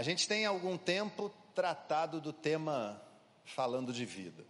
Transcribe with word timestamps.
A 0.00 0.02
gente 0.02 0.26
tem 0.26 0.46
algum 0.46 0.78
tempo 0.78 1.30
tratado 1.54 2.22
do 2.22 2.32
tema 2.32 2.98
falando 3.44 3.92
de 3.92 4.06
vida. 4.06 4.46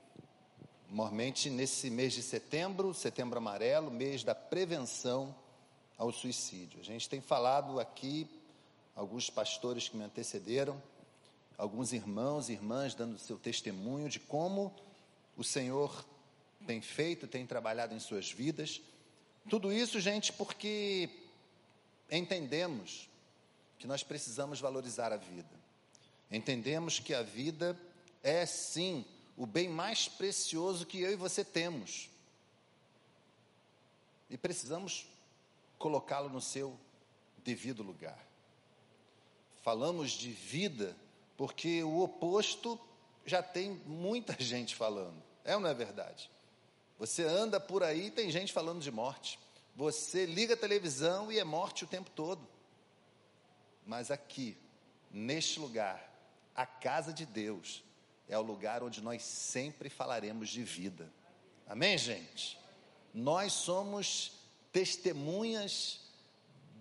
Normalmente 0.88 1.50
nesse 1.50 1.90
mês 1.90 2.12
de 2.12 2.22
setembro, 2.22 2.94
setembro 2.94 3.36
amarelo, 3.36 3.90
mês 3.90 4.22
da 4.22 4.32
prevenção 4.32 5.34
ao 5.98 6.12
suicídio. 6.12 6.78
A 6.78 6.84
gente 6.84 7.08
tem 7.08 7.20
falado 7.20 7.80
aqui, 7.80 8.30
alguns 8.94 9.28
pastores 9.28 9.88
que 9.88 9.96
me 9.96 10.04
antecederam, 10.04 10.80
alguns 11.58 11.92
irmãos 11.92 12.48
e 12.48 12.52
irmãs 12.52 12.94
dando 12.94 13.18
seu 13.18 13.36
testemunho 13.36 14.08
de 14.08 14.20
como 14.20 14.72
o 15.36 15.42
Senhor 15.42 16.06
tem 16.64 16.80
feito, 16.80 17.26
tem 17.26 17.44
trabalhado 17.44 17.92
em 17.92 17.98
suas 17.98 18.30
vidas. 18.30 18.80
Tudo 19.48 19.72
isso, 19.72 19.98
gente, 19.98 20.32
porque 20.32 21.10
entendemos 22.08 23.09
que 23.80 23.86
nós 23.86 24.02
precisamos 24.02 24.60
valorizar 24.60 25.10
a 25.10 25.16
vida. 25.16 25.48
Entendemos 26.30 27.00
que 27.00 27.14
a 27.14 27.22
vida 27.22 27.76
é 28.22 28.44
sim 28.44 29.06
o 29.36 29.46
bem 29.46 29.70
mais 29.70 30.06
precioso 30.06 30.84
que 30.84 31.00
eu 31.00 31.10
e 31.10 31.16
você 31.16 31.42
temos. 31.42 32.10
E 34.28 34.36
precisamos 34.36 35.08
colocá-lo 35.78 36.28
no 36.28 36.42
seu 36.42 36.78
devido 37.38 37.82
lugar. 37.82 38.22
Falamos 39.62 40.10
de 40.10 40.30
vida 40.30 40.94
porque 41.38 41.82
o 41.82 42.00
oposto 42.02 42.78
já 43.24 43.42
tem 43.42 43.80
muita 43.86 44.36
gente 44.38 44.76
falando. 44.76 45.20
É 45.42 45.54
ou 45.54 45.60
não 45.60 45.70
é 45.70 45.74
verdade? 45.74 46.30
Você 46.98 47.24
anda 47.24 47.58
por 47.58 47.82
aí, 47.82 48.10
tem 48.10 48.30
gente 48.30 48.52
falando 48.52 48.82
de 48.82 48.90
morte. 48.90 49.38
Você 49.74 50.26
liga 50.26 50.52
a 50.52 50.56
televisão 50.58 51.32
e 51.32 51.38
é 51.38 51.44
morte 51.44 51.84
o 51.84 51.86
tempo 51.86 52.10
todo. 52.10 52.46
Mas 53.90 54.12
aqui, 54.12 54.56
neste 55.10 55.58
lugar, 55.58 56.14
a 56.54 56.64
casa 56.64 57.12
de 57.12 57.26
Deus, 57.26 57.82
é 58.28 58.38
o 58.38 58.40
lugar 58.40 58.84
onde 58.84 59.00
nós 59.00 59.20
sempre 59.20 59.90
falaremos 59.90 60.48
de 60.48 60.62
vida. 60.62 61.12
Amém, 61.68 61.98
gente? 61.98 62.56
Nós 63.12 63.52
somos 63.52 64.30
testemunhas 64.70 66.02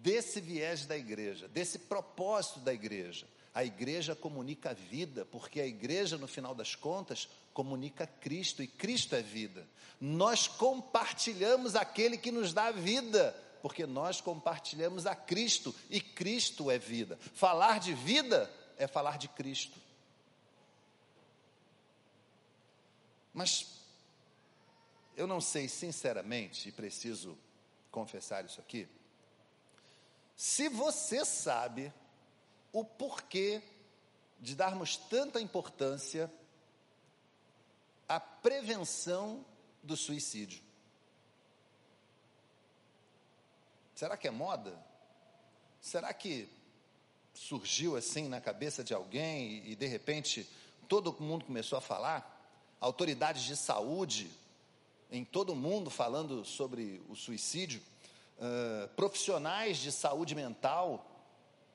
desse 0.04 0.40
viés 0.40 0.86
da 0.86 0.96
igreja, 0.96 1.48
desse 1.48 1.80
propósito 1.80 2.60
da 2.60 2.72
igreja. 2.72 3.26
A 3.56 3.66
igreja 3.66 4.16
comunica 4.16 4.70
a 4.70 4.74
vida, 4.74 5.26
porque 5.26 5.60
a 5.60 5.66
igreja, 5.66 6.16
no 6.16 6.28
final 6.28 6.54
das 6.54 6.76
contas, 6.76 7.28
comunica 7.56 8.06
Cristo, 8.06 8.62
e 8.62 8.68
Cristo 8.68 9.16
é 9.16 9.24
vida. 9.24 9.68
Nós 10.00 10.48
compartilhamos 10.48 11.76
aquele 11.76 12.20
que 12.20 12.32
nos 12.32 12.54
dá 12.54 12.70
vida, 12.70 13.36
porque 13.62 13.86
nós 13.86 14.22
compartilhamos 14.22 15.06
a 15.06 15.16
Cristo, 15.16 15.76
e 15.90 16.00
Cristo 16.00 16.70
é 16.72 16.78
vida. 16.78 17.18
Falar 17.34 17.80
de 17.80 17.94
vida 17.94 18.52
é 18.78 18.88
falar 18.88 19.18
de 19.18 19.28
Cristo. 19.28 19.80
Mas 23.34 23.80
eu 25.16 25.28
não 25.28 25.42
sei 25.42 25.68
sinceramente, 25.68 26.70
e 26.70 26.72
preciso 26.72 27.38
confessar 27.92 28.46
isso 28.46 28.60
aqui, 28.60 28.88
se 30.36 30.70
você 30.70 31.26
sabe 31.26 31.94
o 32.72 32.86
porquê 32.86 33.62
de 34.40 34.56
darmos 34.56 34.96
tanta 34.96 35.42
importância 35.42 36.32
à 38.08 38.20
prevenção 38.20 39.46
do 39.84 39.98
suicídio. 39.98 40.64
Será 44.00 44.16
que 44.16 44.30
é 44.30 44.32
moda? 44.32 44.74
Será 45.82 46.14
que 46.14 46.48
surgiu 47.34 47.98
assim 47.98 48.30
na 48.30 48.40
cabeça 48.40 48.82
de 48.82 48.94
alguém 48.94 49.62
e, 49.68 49.76
de 49.76 49.88
repente 49.88 50.50
todo 50.88 51.14
mundo 51.20 51.44
começou 51.44 51.78
a 51.78 51.82
falar? 51.82 52.78
Autoridades 52.80 53.44
de 53.44 53.58
saúde 53.58 54.32
em 55.12 55.26
todo 55.26 55.54
mundo 55.54 55.90
falando 55.90 56.46
sobre 56.46 57.02
o 57.10 57.16
suicídio, 57.18 57.82
uh, 58.38 58.88
profissionais 58.96 59.80
de 59.80 59.92
saúde 59.92 60.34
mental 60.34 61.06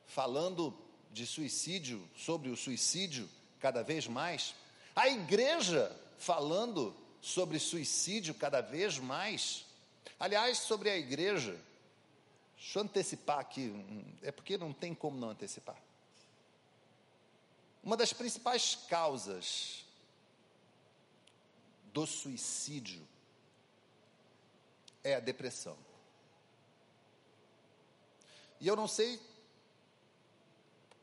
falando 0.07 0.75
de 1.13 1.27
suicídio, 1.27 2.03
sobre 2.17 2.49
o 2.49 2.57
suicídio 2.57 3.29
cada 3.61 3.83
vez 3.83 4.07
mais, 4.07 4.55
a 4.97 5.11
igreja 5.11 5.95
falando 6.17 6.97
sobre 7.21 7.59
suicídio 7.59 8.33
cada 8.35 8.63
vez 8.63 8.99
mais. 8.99 9.67
Aliás, 10.19 10.57
sobre 10.57 10.89
a 10.89 10.97
igreja, 10.97 11.61
deixa 12.65 12.79
eu 12.79 12.83
antecipar 12.83 13.39
aqui, 13.41 13.71
é 14.23 14.33
porque 14.33 14.57
não 14.57 14.73
tem 14.73 14.95
como 14.95 15.19
não 15.19 15.29
antecipar. 15.29 15.77
Uma 17.83 17.95
das 17.95 18.11
principais 18.11 18.75
causas 18.89 19.85
do 21.93 22.07
suicídio 22.07 23.07
é 25.05 25.15
a 25.15 25.21
depressão. 25.21 25.77
E 28.59 28.67
eu 28.67 28.75
não 28.75 28.89
sei 28.89 29.21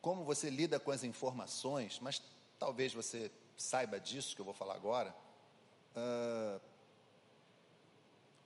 como 0.01 0.23
você 0.23 0.49
lida 0.49 0.79
com 0.79 0.89
as 0.89 1.03
informações, 1.03 1.99
mas 1.99 2.23
talvez 2.57 2.91
você 2.91 3.31
saiba 3.55 3.99
disso 3.99 4.35
que 4.35 4.41
eu 4.41 4.45
vou 4.45 4.55
falar 4.55 4.73
agora. 4.73 5.15
Uh, 5.95 6.59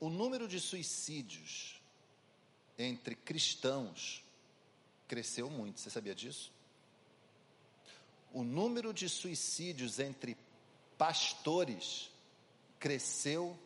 o 0.01 0.09
número 0.09 0.49
de 0.49 0.59
suicídios 0.59 1.81
entre 2.77 3.15
cristãos 3.15 4.23
cresceu 5.07 5.49
muito, 5.49 5.79
você 5.79 5.89
sabia 5.89 6.15
disso? 6.15 6.51
O 8.33 8.43
número 8.43 8.93
de 8.93 9.07
suicídios 9.07 9.99
entre 9.99 10.35
pastores 10.97 12.11
cresceu 12.79 13.57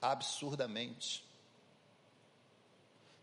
absurdamente. 0.00 1.24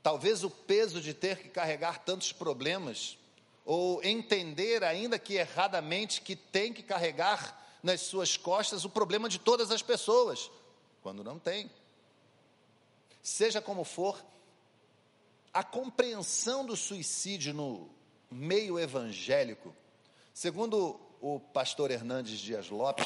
Talvez 0.04 0.44
o 0.44 0.50
peso 0.50 1.00
de 1.00 1.14
ter 1.14 1.38
que 1.38 1.50
carregar 1.50 2.04
tantos 2.04 2.34
problemas 2.34 3.18
ou 3.64 4.04
entender, 4.04 4.84
ainda 4.84 5.20
que 5.20 5.36
erradamente, 5.36 6.22
que 6.22 6.36
tem 6.36 6.74
que 6.74 6.82
carregar 6.82 7.58
nas 7.84 8.02
suas 8.02 8.36
costas 8.36 8.84
o 8.84 8.90
problema 8.90 9.30
de 9.30 9.40
todas 9.40 9.72
as 9.72 9.82
pessoas, 9.82 10.52
quando 11.02 11.24
não 11.24 11.38
tem. 11.38 11.70
Seja 13.22 13.62
como 13.62 13.84
for, 13.84 14.24
a 15.54 15.64
compreensão 15.64 16.66
do 16.66 16.76
suicídio 16.76 17.54
no 17.54 17.90
meio 18.30 18.80
evangélico, 18.80 19.76
segundo 20.34 21.00
o 21.20 21.40
pastor 21.40 21.92
Hernandes 21.92 22.40
Dias 22.40 22.70
Lopes, 22.70 23.06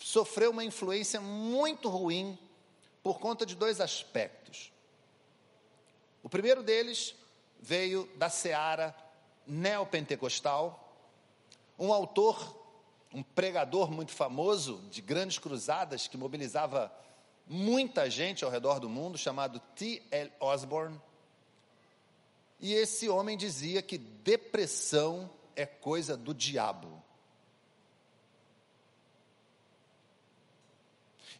sofreu 0.00 0.50
uma 0.50 0.64
influência 0.64 1.20
muito 1.20 1.88
ruim 1.88 2.38
por 3.02 3.18
conta 3.18 3.46
de 3.46 3.54
dois 3.54 3.80
aspectos. 3.80 4.72
O 6.22 6.28
primeiro 6.28 6.62
deles 6.62 7.14
veio 7.60 8.08
da 8.16 8.28
seara 8.28 8.94
neopentecostal, 9.46 10.84
um 11.78 11.92
autor, 11.92 12.56
um 13.12 13.22
pregador 13.22 13.90
muito 13.90 14.12
famoso 14.12 14.82
de 14.90 15.00
grandes 15.00 15.38
cruzadas 15.38 16.06
que 16.06 16.18
mobilizava 16.18 16.92
muita 17.46 18.10
gente 18.10 18.44
ao 18.44 18.50
redor 18.50 18.78
do 18.78 18.88
mundo, 18.88 19.16
chamado 19.16 19.58
T.L. 19.74 20.30
Osborne. 20.38 21.00
E 22.60 22.74
esse 22.74 23.08
homem 23.08 23.36
dizia 23.36 23.80
que 23.80 23.98
depressão 23.98 25.30
é 25.54 25.64
coisa 25.64 26.16
do 26.16 26.34
diabo. 26.34 27.02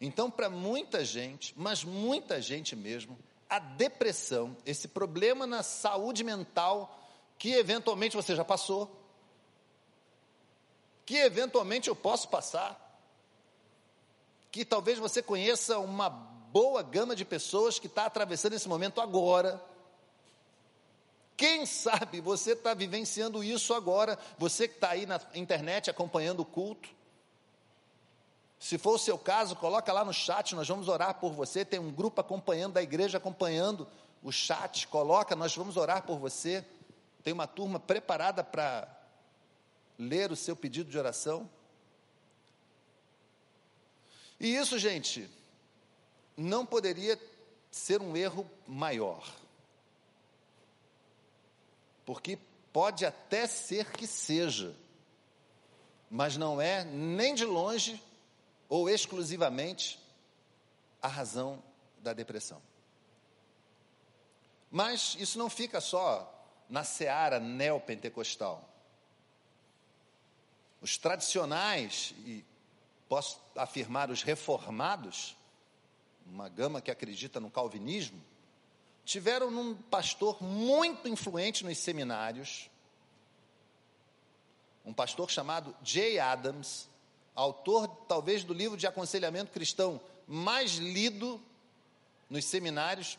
Então, 0.00 0.30
para 0.30 0.48
muita 0.48 1.04
gente, 1.04 1.52
mas 1.56 1.82
muita 1.82 2.40
gente 2.40 2.76
mesmo, 2.76 3.18
a 3.50 3.58
depressão, 3.58 4.56
esse 4.64 4.86
problema 4.86 5.46
na 5.46 5.62
saúde 5.62 6.22
mental 6.22 6.96
que 7.38 7.52
eventualmente 7.52 8.16
você 8.16 8.34
já 8.34 8.44
passou, 8.44 8.90
que 11.06 11.16
eventualmente 11.16 11.88
eu 11.88 11.96
posso 11.96 12.28
passar, 12.28 12.84
que 14.50 14.64
talvez 14.64 14.98
você 14.98 15.22
conheça 15.22 15.78
uma 15.78 16.08
boa 16.08 16.82
gama 16.82 17.14
de 17.14 17.24
pessoas 17.24 17.78
que 17.78 17.86
está 17.86 18.06
atravessando 18.06 18.54
esse 18.54 18.68
momento 18.68 19.00
agora. 19.00 19.62
Quem 21.38 21.64
sabe 21.64 22.20
você 22.20 22.50
está 22.50 22.74
vivenciando 22.74 23.44
isso 23.44 23.72
agora, 23.72 24.18
você 24.36 24.66
que 24.66 24.74
está 24.74 24.90
aí 24.90 25.06
na 25.06 25.20
internet 25.36 25.88
acompanhando 25.88 26.40
o 26.40 26.44
culto. 26.44 26.88
Se 28.58 28.76
for 28.76 28.96
o 28.96 28.98
seu 28.98 29.16
caso, 29.16 29.54
coloca 29.54 29.92
lá 29.92 30.04
no 30.04 30.12
chat, 30.12 30.56
nós 30.56 30.66
vamos 30.66 30.88
orar 30.88 31.14
por 31.14 31.32
você. 31.32 31.64
Tem 31.64 31.78
um 31.78 31.92
grupo 31.92 32.20
acompanhando 32.20 32.72
da 32.72 32.82
igreja 32.82 33.18
acompanhando 33.18 33.86
o 34.20 34.32
chat, 34.32 34.88
coloca, 34.88 35.36
nós 35.36 35.54
vamos 35.54 35.76
orar 35.76 36.02
por 36.02 36.18
você. 36.18 36.66
Tem 37.22 37.32
uma 37.32 37.46
turma 37.46 37.78
preparada 37.78 38.42
para 38.42 38.88
ler 39.96 40.32
o 40.32 40.36
seu 40.36 40.56
pedido 40.56 40.90
de 40.90 40.98
oração. 40.98 41.48
E 44.40 44.56
isso, 44.56 44.76
gente, 44.76 45.30
não 46.36 46.66
poderia 46.66 47.16
ser 47.70 48.02
um 48.02 48.16
erro 48.16 48.44
maior. 48.66 49.24
Porque 52.08 52.38
Pode 52.72 53.06
até 53.06 53.46
ser 53.46 53.90
que 53.90 54.06
seja, 54.06 54.72
mas 56.10 56.36
não 56.36 56.60
é 56.60 56.84
nem 56.84 57.34
de 57.34 57.44
longe 57.44 58.02
ou 58.68 58.88
exclusivamente 58.88 59.98
a 61.00 61.08
razão 61.08 61.62
da 61.98 62.12
depressão. 62.12 62.60
Mas 64.70 65.16
isso 65.18 65.38
não 65.38 65.48
fica 65.48 65.80
só 65.80 66.32
na 66.68 66.84
seara 66.84 67.40
neopentecostal. 67.40 68.62
Os 70.80 70.98
tradicionais, 70.98 72.14
e 72.18 72.44
posso 73.08 73.40
afirmar 73.56 74.10
os 74.10 74.22
reformados, 74.22 75.36
uma 76.26 76.48
gama 76.48 76.82
que 76.82 76.90
acredita 76.90 77.40
no 77.40 77.50
calvinismo, 77.50 78.22
tiveram 79.08 79.48
um 79.48 79.74
pastor 79.74 80.42
muito 80.42 81.08
influente 81.08 81.64
nos 81.64 81.78
seminários, 81.78 82.68
um 84.84 84.92
pastor 84.92 85.30
chamado 85.30 85.74
Jay 85.82 86.18
Adams, 86.18 86.90
autor 87.34 87.88
talvez 88.06 88.44
do 88.44 88.52
livro 88.52 88.76
de 88.76 88.86
aconselhamento 88.86 89.50
cristão 89.50 89.98
mais 90.26 90.72
lido 90.72 91.42
nos 92.28 92.44
seminários. 92.44 93.18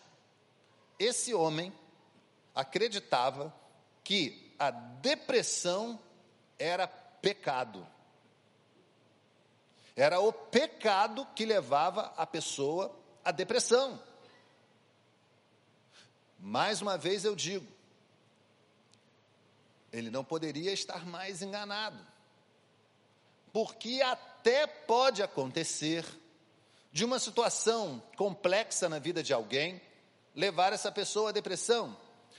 Esse 0.99 1.33
homem 1.33 1.73
acreditava 2.53 3.51
que 4.03 4.53
a 4.59 4.69
depressão 4.69 5.99
era 6.59 6.87
pecado. 6.87 7.85
Era 9.95 10.19
o 10.19 10.31
pecado 10.31 11.25
que 11.35 11.45
levava 11.45 12.13
a 12.15 12.27
pessoa 12.27 12.95
à 13.25 13.31
depressão. 13.31 13.99
Mais 16.39 16.81
uma 16.81 16.97
vez 16.97 17.25
eu 17.25 17.35
digo, 17.35 17.67
ele 19.91 20.09
não 20.09 20.23
poderia 20.23 20.71
estar 20.71 21.05
mais 21.05 21.41
enganado. 21.41 21.99
Porque 23.51 24.01
até 24.01 24.67
pode 24.67 25.21
acontecer 25.21 26.05
de 26.91 27.03
uma 27.03 27.19
situação 27.19 28.01
complexa 28.15 28.87
na 28.87 28.99
vida 28.99 29.21
de 29.21 29.33
alguém 29.33 29.81
levar 30.35 30.73
essa 30.73 30.91
pessoa 30.91 31.29
à 31.29 31.31
depressão. 31.31 31.95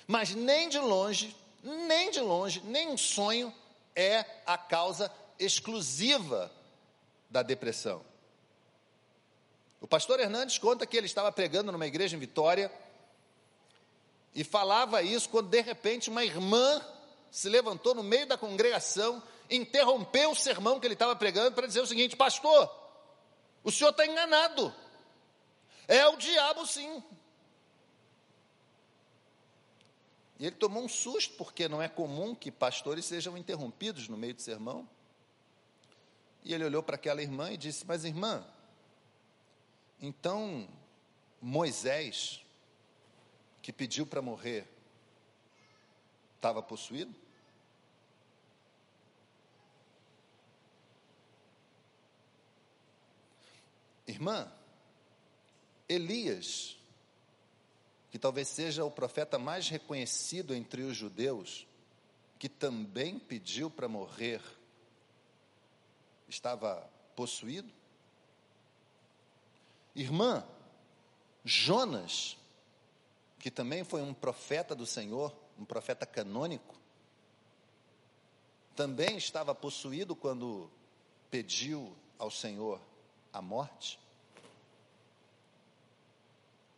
Mas 0.07 0.35
nem 0.35 0.69
de 0.69 0.79
longe, 0.79 1.37
nem 1.63 2.11
de 2.11 2.21
longe, 2.21 2.61
nem 2.65 2.89
um 2.89 2.97
sonho 2.97 3.53
é 3.95 4.25
a 4.47 4.57
causa 4.57 5.13
exclusiva 5.39 6.51
da 7.29 7.43
depressão. 7.43 8.05
O 9.81 9.87
pastor 9.87 10.21
Hernandes 10.21 10.59
conta 10.59 10.87
que 10.87 10.97
ele 10.97 11.07
estava 11.07 11.33
pregando 11.33 11.73
numa 11.73 11.87
igreja 11.87 12.17
em 12.17 12.21
Vitória 12.21 12.71
e 14.35 14.45
falava 14.45 15.03
isso 15.03 15.29
quando 15.29 15.49
de 15.49 15.61
repente 15.61 16.09
uma 16.09 16.25
irmã 16.25 16.81
se 17.31 17.49
levantou 17.49 17.95
no 17.95 18.03
meio 18.03 18.27
da 18.27 18.37
congregação, 18.37 19.23
interrompeu 19.51 20.31
o 20.31 20.37
sermão 20.37 20.79
que 20.79 20.87
ele 20.87 20.95
estava 20.95 21.15
pregando 21.17 21.53
para 21.55 21.67
dizer 21.67 21.81
o 21.81 21.87
seguinte: 21.87 22.17
Pastor, 22.17 22.71
o 23.63 23.71
senhor 23.71 23.91
está 23.91 24.07
enganado. 24.07 24.75
É 25.87 26.07
o 26.07 26.17
diabo, 26.17 26.67
sim. 26.67 27.03
E 30.39 30.47
ele 30.47 30.57
tomou 30.57 30.83
um 30.83 30.89
susto, 30.89 31.35
porque 31.37 31.69
não 31.69 31.83
é 31.83 31.89
comum 31.89 32.35
que 32.35 32.51
pastores 32.51 33.05
sejam 33.05 33.37
interrompidos 33.37 34.09
no 34.09 34.17
meio 34.17 34.35
do 34.35 34.41
sermão. 34.41 34.89
E 36.43 36.55
ele 36.55 36.65
olhou 36.65 36.83
para 36.83 36.95
aquela 36.95 37.21
irmã 37.21 37.53
e 37.53 37.57
disse: 37.57 37.85
Mas 37.87 38.05
irmã, 38.05 38.47
então 40.01 40.69
Moisés, 41.43 42.43
que 43.63 43.73
pediu 43.73 44.07
para 44.07 44.23
morrer, 44.23 44.67
estava 46.37 46.63
possuído? 46.63 47.15
Irmã, 54.07 54.51
Elias, 55.89 56.77
que 58.11 58.19
talvez 58.19 58.49
seja 58.49 58.85
o 58.85 58.91
profeta 58.91 59.39
mais 59.39 59.69
reconhecido 59.69 60.55
entre 60.55 60.83
os 60.83 60.97
judeus, 60.97 61.67
que 62.39 62.49
também 62.49 63.19
pediu 63.19 63.71
para 63.71 63.89
morrer, 63.89 64.43
estava 66.29 66.89
possuído? 67.15 67.71
Irmã, 69.95 70.47
Jonas, 71.45 72.37
que 73.41 73.51
também 73.51 73.83
foi 73.83 74.03
um 74.03 74.13
profeta 74.13 74.75
do 74.75 74.85
Senhor, 74.85 75.35
um 75.59 75.65
profeta 75.65 76.05
canônico, 76.05 76.79
também 78.77 79.17
estava 79.17 79.55
possuído 79.55 80.15
quando 80.15 80.71
pediu 81.31 81.97
ao 82.19 82.31
Senhor 82.31 82.81
a 83.33 83.41
morte? 83.41 83.99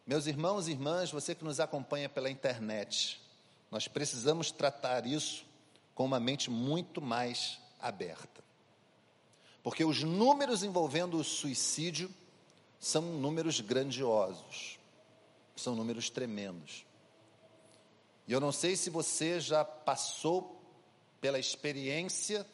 Meus 0.06 0.26
irmãos 0.26 0.69
e 0.69 0.70
irmãs, 0.70 1.11
você 1.11 1.35
que 1.35 1.44
nos 1.44 1.59
acompanha 1.59 2.09
pela 2.09 2.31
internet, 2.31 3.20
nós 3.70 3.88
precisamos 3.88 4.53
tratar 4.53 5.05
isso 5.05 5.44
com 5.94 6.05
uma 6.05 6.20
mente 6.20 6.49
muito 6.49 7.03
mais 7.03 7.58
aberta. 7.81 8.43
Porque 9.62 9.85
os 9.85 10.03
números 10.03 10.62
envolvendo 10.62 11.17
o 11.17 11.25
suicídio 11.25 12.11
são 12.79 13.03
números 13.03 13.61
grandiosos, 13.61 14.79
são 15.56 15.75
números 15.75 16.10
tremendos. 16.10 16.84
E 18.26 18.32
eu 18.32 18.40
não 18.40 18.52
sei 18.52 18.76
se 18.76 18.90
você 18.90 19.40
já 19.40 19.64
passou 19.64 20.60
pela 21.20 21.38
experiência 21.38 22.46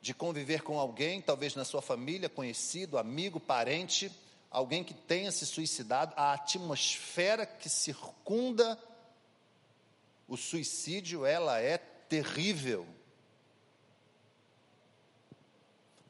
de 0.00 0.12
conviver 0.12 0.62
com 0.62 0.78
alguém, 0.78 1.20
talvez 1.20 1.54
na 1.54 1.64
sua 1.64 1.80
família, 1.80 2.28
conhecido, 2.28 2.98
amigo, 2.98 3.40
parente, 3.40 4.12
alguém 4.50 4.84
que 4.84 4.92
tenha 4.92 5.32
se 5.32 5.46
suicidado, 5.46 6.12
a 6.16 6.34
atmosfera 6.34 7.46
que 7.46 7.68
circunda 7.68 8.78
o 10.28 10.36
suicídio, 10.36 11.24
ela 11.24 11.60
é 11.60 11.78
terrível. 11.78 12.86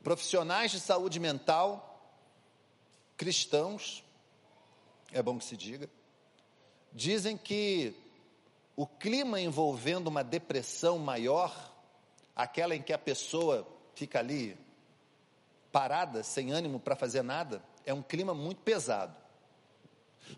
Profissionais 0.03 0.71
de 0.71 0.81
saúde 0.81 1.19
mental, 1.19 2.19
cristãos, 3.17 4.05
é 5.13 5.23
bom 5.23 5.39
que 5.39 5.45
se 5.45 5.57
diga, 5.57 5.89
dizem 6.93 7.37
que 7.37 7.95
o 8.77 8.87
clima 8.87 9.41
envolvendo 9.41 10.09
uma 10.09 10.25
depressão 10.25 10.99
maior, 10.99 11.73
aquela 12.35 12.75
em 12.75 12.83
que 12.83 12.93
a 12.93 12.99
pessoa 12.99 13.67
fica 13.95 14.19
ali 14.19 14.57
parada, 15.71 16.23
sem 16.23 16.53
ânimo 16.53 16.79
para 16.79 16.97
fazer 16.97 17.23
nada, 17.23 17.63
é 17.85 17.93
um 17.93 18.03
clima 18.03 18.35
muito 18.35 18.61
pesado. 18.63 19.15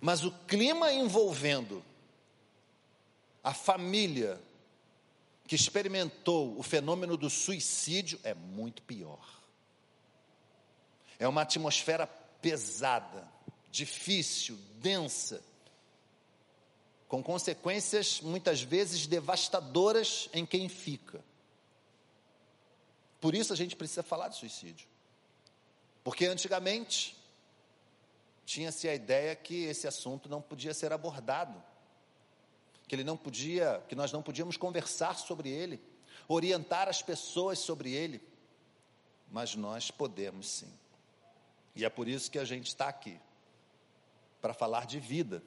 Mas 0.01 0.25
o 0.25 0.33
clima 0.47 0.93
envolvendo 0.93 1.83
a 3.43 3.55
família 3.55 4.41
que 5.47 5.55
experimentou 5.55 6.59
o 6.59 6.63
fenômeno 6.63 7.17
do 7.17 7.31
suicídio 7.31 8.19
é 8.25 8.35
muito 8.35 8.83
pior. 8.83 9.25
É 11.19 11.29
uma 11.29 11.43
atmosfera 11.43 12.07
pesada, 12.07 13.27
difícil, 13.77 14.57
densa, 14.81 15.43
com 17.07 17.23
consequências 17.23 18.23
muitas 18.23 18.63
vezes 18.63 19.07
devastadoras 19.07 20.31
em 20.33 20.47
quem 20.47 20.67
fica. 20.69 21.23
Por 23.21 23.35
isso 23.35 23.53
a 23.53 23.57
gente 23.57 23.77
precisa 23.77 24.03
falar 24.03 24.29
de 24.29 24.37
suicídio. 24.37 24.89
Porque 26.03 26.25
antigamente 26.25 27.17
tinha-se 28.47 28.89
a 28.89 28.95
ideia 28.95 29.37
que 29.37 29.65
esse 29.65 29.87
assunto 29.87 30.29
não 30.29 30.41
podia 30.41 30.73
ser 30.73 30.93
abordado, 30.93 31.63
que 32.89 32.95
ele 32.95 33.05
não 33.05 33.17
podia, 33.17 33.85
que 33.89 33.95
nós 33.95 34.11
não 34.11 34.23
podíamos 34.23 34.57
conversar 34.57 35.19
sobre 35.19 35.51
ele, 35.51 35.83
orientar 36.27 36.89
as 36.89 37.03
pessoas 37.03 37.59
sobre 37.59 37.93
ele. 37.93 38.23
Mas 39.31 39.55
nós 39.55 39.91
podemos 39.91 40.49
sim. 40.49 40.73
E 41.75 41.85
é 41.85 41.91
por 41.91 42.09
isso 42.09 42.31
que 42.31 42.39
a 42.39 42.45
gente 42.45 42.69
está 42.69 42.89
aqui 42.89 43.21
para 44.47 44.55
falar 44.55 44.87
de 44.87 45.01
vida 45.01 45.43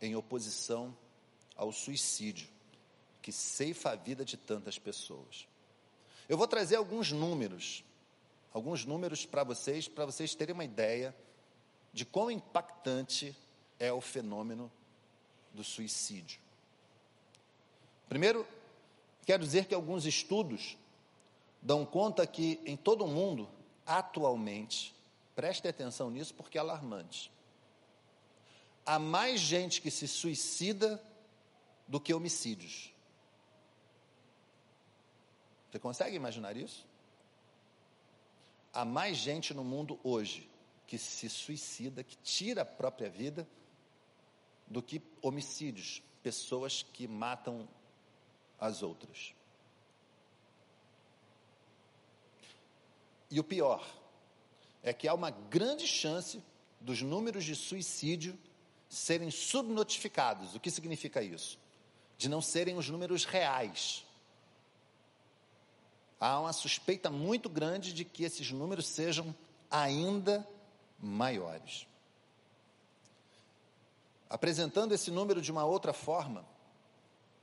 em 0.00 0.14
oposição 0.14 0.96
ao 1.56 1.72
suicídio 1.72 2.48
que 3.20 3.32
ceifa 3.32 3.90
a 3.90 3.96
vida 3.96 4.24
de 4.24 4.36
tantas 4.36 4.78
pessoas. 4.78 5.48
Eu 6.28 6.38
vou 6.38 6.46
trazer 6.46 6.76
alguns 6.76 7.10
números, 7.10 7.82
alguns 8.52 8.84
números 8.84 9.26
para 9.26 9.42
vocês, 9.42 9.88
para 9.88 10.06
vocês 10.06 10.32
terem 10.32 10.54
uma 10.54 10.64
ideia 10.64 11.12
de 11.92 12.04
quão 12.04 12.30
impactante 12.30 13.36
é 13.80 13.92
o 13.92 14.00
fenômeno 14.00 14.70
do 15.52 15.64
suicídio. 15.64 16.40
Primeiro, 18.08 18.46
quero 19.26 19.42
dizer 19.42 19.64
que 19.64 19.74
alguns 19.74 20.06
estudos 20.06 20.78
dão 21.60 21.84
conta 21.84 22.24
que 22.28 22.60
em 22.64 22.76
todo 22.76 23.04
o 23.04 23.08
mundo, 23.08 23.50
atualmente, 23.84 24.94
preste 25.34 25.66
atenção 25.66 26.12
nisso 26.12 26.32
porque 26.32 26.58
é 26.58 26.60
alarmante. 26.60 27.33
Há 28.86 28.98
mais 28.98 29.40
gente 29.40 29.80
que 29.80 29.90
se 29.90 30.06
suicida 30.06 31.02
do 31.88 32.00
que 32.00 32.12
homicídios. 32.12 32.92
Você 35.70 35.78
consegue 35.78 36.14
imaginar 36.16 36.56
isso? 36.56 36.86
Há 38.72 38.84
mais 38.84 39.16
gente 39.16 39.54
no 39.54 39.64
mundo 39.64 39.98
hoje 40.04 40.50
que 40.86 40.98
se 40.98 41.28
suicida, 41.28 42.04
que 42.04 42.16
tira 42.16 42.62
a 42.62 42.66
própria 42.66 43.08
vida, 43.08 43.48
do 44.66 44.82
que 44.82 45.02
homicídios, 45.22 46.02
pessoas 46.22 46.82
que 46.82 47.06
matam 47.06 47.68
as 48.58 48.82
outras. 48.82 49.34
E 53.30 53.40
o 53.40 53.44
pior 53.44 53.84
é 54.82 54.92
que 54.92 55.08
há 55.08 55.14
uma 55.14 55.30
grande 55.30 55.86
chance 55.86 56.42
dos 56.80 57.02
números 57.02 57.44
de 57.44 57.56
suicídio 57.56 58.38
serem 58.94 59.30
subnotificados. 59.30 60.54
O 60.54 60.60
que 60.60 60.70
significa 60.70 61.22
isso? 61.22 61.58
De 62.16 62.28
não 62.28 62.40
serem 62.40 62.76
os 62.76 62.88
números 62.88 63.24
reais. 63.24 64.04
Há 66.20 66.40
uma 66.40 66.52
suspeita 66.52 67.10
muito 67.10 67.48
grande 67.48 67.92
de 67.92 68.04
que 68.04 68.24
esses 68.24 68.50
números 68.50 68.86
sejam 68.86 69.34
ainda 69.70 70.46
maiores. 70.98 71.86
Apresentando 74.30 74.92
esse 74.92 75.10
número 75.10 75.42
de 75.42 75.50
uma 75.50 75.64
outra 75.64 75.92
forma, 75.92 76.46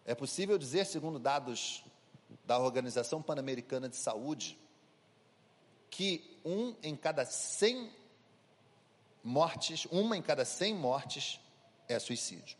é 0.06 0.16
possível 0.16 0.58
dizer, 0.58 0.86
segundo 0.86 1.20
dados 1.20 1.84
da 2.46 2.58
Organização 2.58 3.22
Pan-Americana 3.22 3.88
de 3.88 3.98
Saúde, 3.98 4.58
que 5.90 6.40
um 6.44 6.74
em 6.82 6.96
cada 6.96 7.26
100 7.26 8.01
mortes, 9.24 9.86
uma 9.92 10.18
em 10.18 10.22
cada 10.22 10.46
100 10.46 10.76
mortes 10.76 11.40
é 11.88 12.00
suicídio. 12.00 12.58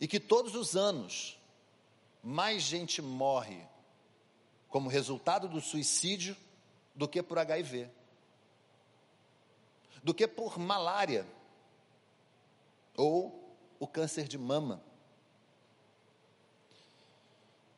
E 0.00 0.08
que 0.08 0.20
todos 0.20 0.54
os 0.54 0.76
anos 0.76 1.38
mais 2.22 2.62
gente 2.62 3.02
morre 3.02 3.66
como 4.68 4.88
resultado 4.88 5.46
do 5.48 5.60
suicídio 5.60 6.36
do 6.94 7.06
que 7.06 7.22
por 7.22 7.38
HIV, 7.38 7.88
do 10.02 10.14
que 10.14 10.26
por 10.26 10.58
malária 10.58 11.26
ou 12.96 13.56
o 13.78 13.86
câncer 13.86 14.26
de 14.26 14.38
mama. 14.38 14.82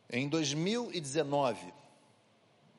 Em 0.09 0.29
2019, 0.29 1.75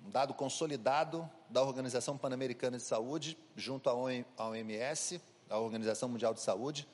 um 0.07 0.09
dado 0.09 0.33
consolidado 0.33 1.29
da 1.49 1.61
Organização 1.61 2.17
Pan-Americana 2.17 2.77
de 2.77 2.83
Saúde, 2.83 3.37
junto 3.57 3.89
à 3.89 3.93
OMS, 3.93 5.21
a 5.49 5.59
Organização 5.59 6.07
Mundial 6.07 6.33
de 6.33 6.39
Saúde, 6.39 6.87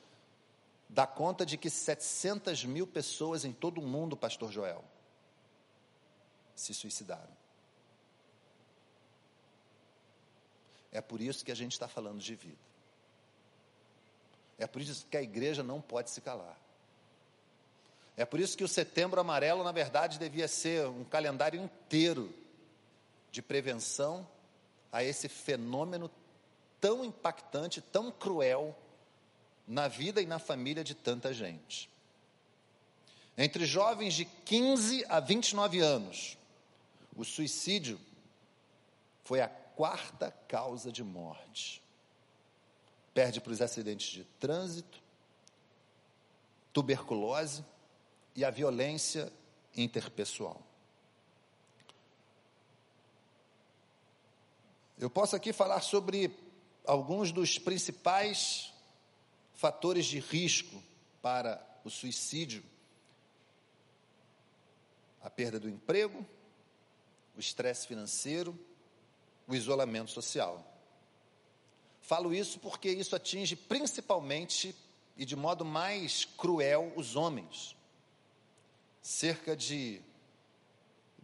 dá 0.90 1.06
conta 1.06 1.46
de 1.46 1.56
que 1.56 1.70
700 1.70 2.66
mil 2.66 2.88
pessoas 2.88 3.46
em 3.46 3.54
todo 3.54 3.80
o 3.80 3.86
mundo, 3.86 4.18
Pastor 4.18 4.52
Joel, 4.52 4.84
se 6.56 6.74
suicidaram. 6.74 7.38
É 10.92 11.00
por 11.00 11.22
isso 11.22 11.46
que 11.46 11.52
a 11.52 11.56
gente 11.56 11.74
está 11.74 11.88
falando 11.88 12.20
de 12.20 12.34
vida. 12.34 12.58
É 14.58 14.66
por 14.66 14.82
isso 14.82 15.06
que 15.06 15.18
a 15.18 15.22
igreja 15.22 15.62
não 15.62 15.80
pode 15.80 16.10
se 16.10 16.20
calar. 16.20 16.60
É 18.18 18.26
por 18.26 18.40
isso 18.40 18.58
que 18.58 18.64
o 18.64 18.68
setembro 18.68 19.22
amarelo, 19.22 19.64
na 19.64 19.72
verdade, 19.72 20.18
devia 20.18 20.48
ser 20.48 20.88
um 20.88 21.04
calendário 21.04 21.62
inteiro 21.62 22.34
de 23.34 23.42
prevenção 23.42 24.26
a 24.92 25.04
esse 25.04 25.28
fenômeno 25.28 26.10
tão 26.80 27.04
impactante, 27.04 27.82
tão 27.82 28.12
cruel 28.12 28.78
na 29.68 29.88
vida 29.88 30.22
e 30.22 30.26
na 30.28 30.38
família 30.38 30.84
de 30.84 30.94
tanta 30.94 31.34
gente. 31.34 31.90
Entre 33.36 33.66
jovens 33.66 34.14
de 34.14 34.26
15 34.26 35.04
a 35.10 35.20
29 35.20 35.80
anos, 35.80 36.38
o 37.16 37.26
suicídio 37.26 38.00
foi 39.24 39.42
a 39.42 39.48
quarta 39.48 40.30
causa 40.48 40.92
de 40.92 41.04
morte. 41.04 41.82
Perde 43.16 43.42
para 43.42 43.52
os 43.52 43.64
acidentes 43.64 44.12
de 44.12 44.26
trânsito, 44.40 45.02
tuberculose 46.72 47.66
e 48.36 48.46
a 48.46 48.52
violência 48.52 49.34
interpessoal. 49.76 50.62
Eu 55.04 55.10
posso 55.10 55.36
aqui 55.36 55.52
falar 55.52 55.82
sobre 55.82 56.34
alguns 56.86 57.34
dos 57.34 57.60
principais 57.60 58.72
fatores 59.54 60.06
de 60.06 60.18
risco 60.18 60.82
para 61.22 61.62
o 61.84 61.90
suicídio: 61.90 62.64
a 65.22 65.30
perda 65.30 65.60
do 65.60 65.68
emprego, 65.68 66.26
o 67.36 67.40
estresse 67.42 67.86
financeiro, 67.86 68.58
o 69.46 69.54
isolamento 69.54 70.10
social. 70.10 70.66
Falo 72.00 72.34
isso 72.34 72.58
porque 72.60 72.90
isso 72.90 73.14
atinge 73.14 73.58
principalmente 73.58 74.74
e 75.18 75.26
de 75.26 75.36
modo 75.36 75.66
mais 75.66 76.24
cruel 76.24 76.94
os 76.96 77.18
homens. 77.18 77.76
Cerca 79.02 79.54
de 79.54 80.02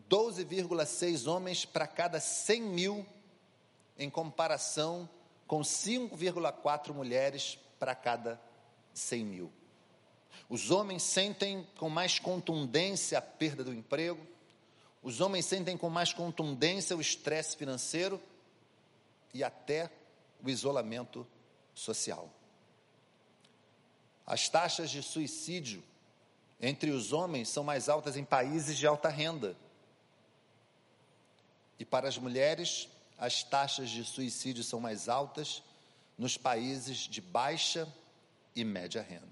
12,6 0.09 1.31
homens 1.31 1.63
para 1.63 1.87
cada 1.87 2.19
100 2.19 2.61
mil 2.61 3.07
em 3.99 4.09
comparação 4.09 5.07
com 5.45 5.59
5,4 5.59 6.93
mulheres 6.93 7.59
para 7.77 7.93
cada 7.93 8.41
100 8.93 9.25
mil. 9.25 9.51
Os 10.47 10.71
homens 10.71 11.03
sentem 11.03 11.67
com 11.77 11.89
mais 11.89 12.17
contundência 12.17 13.17
a 13.17 13.21
perda 13.21 13.63
do 13.63 13.73
emprego, 13.73 14.25
os 15.03 15.21
homens 15.21 15.45
sentem 15.45 15.77
com 15.77 15.89
mais 15.89 16.13
contundência 16.13 16.95
o 16.95 17.01
estresse 17.01 17.55
financeiro 17.55 18.21
e 19.33 19.43
até 19.43 19.91
o 20.43 20.49
isolamento 20.49 21.27
social. 21.73 22.29
As 24.25 24.49
taxas 24.49 24.89
de 24.89 25.01
suicídio 25.01 25.83
entre 26.61 26.91
os 26.91 27.13
homens 27.13 27.49
são 27.49 27.63
mais 27.63 27.87
altas 27.87 28.17
em 28.17 28.23
países 28.23 28.77
de 28.77 28.85
alta 28.85 29.09
renda. 29.09 29.55
E 31.79 31.85
para 31.85 32.07
as 32.09 32.17
mulheres, 32.17 32.89
as 33.19 33.43
taxas 33.43 33.89
de 33.89 34.03
suicídio 34.05 34.63
são 34.63 34.79
mais 34.79 35.09
altas 35.09 35.61
nos 36.17 36.37
países 36.37 36.97
de 36.99 37.19
baixa 37.19 37.87
e 38.55 38.63
média 38.63 39.01
renda. 39.01 39.27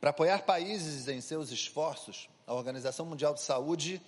Para 0.00 0.10
apoiar 0.10 0.42
países 0.42 1.08
em 1.08 1.20
seus 1.20 1.50
esforços, 1.50 2.28
a 2.46 2.52
Organização 2.52 3.06
Mundial 3.06 3.34
de 3.34 3.40
Saúde 3.40 4.02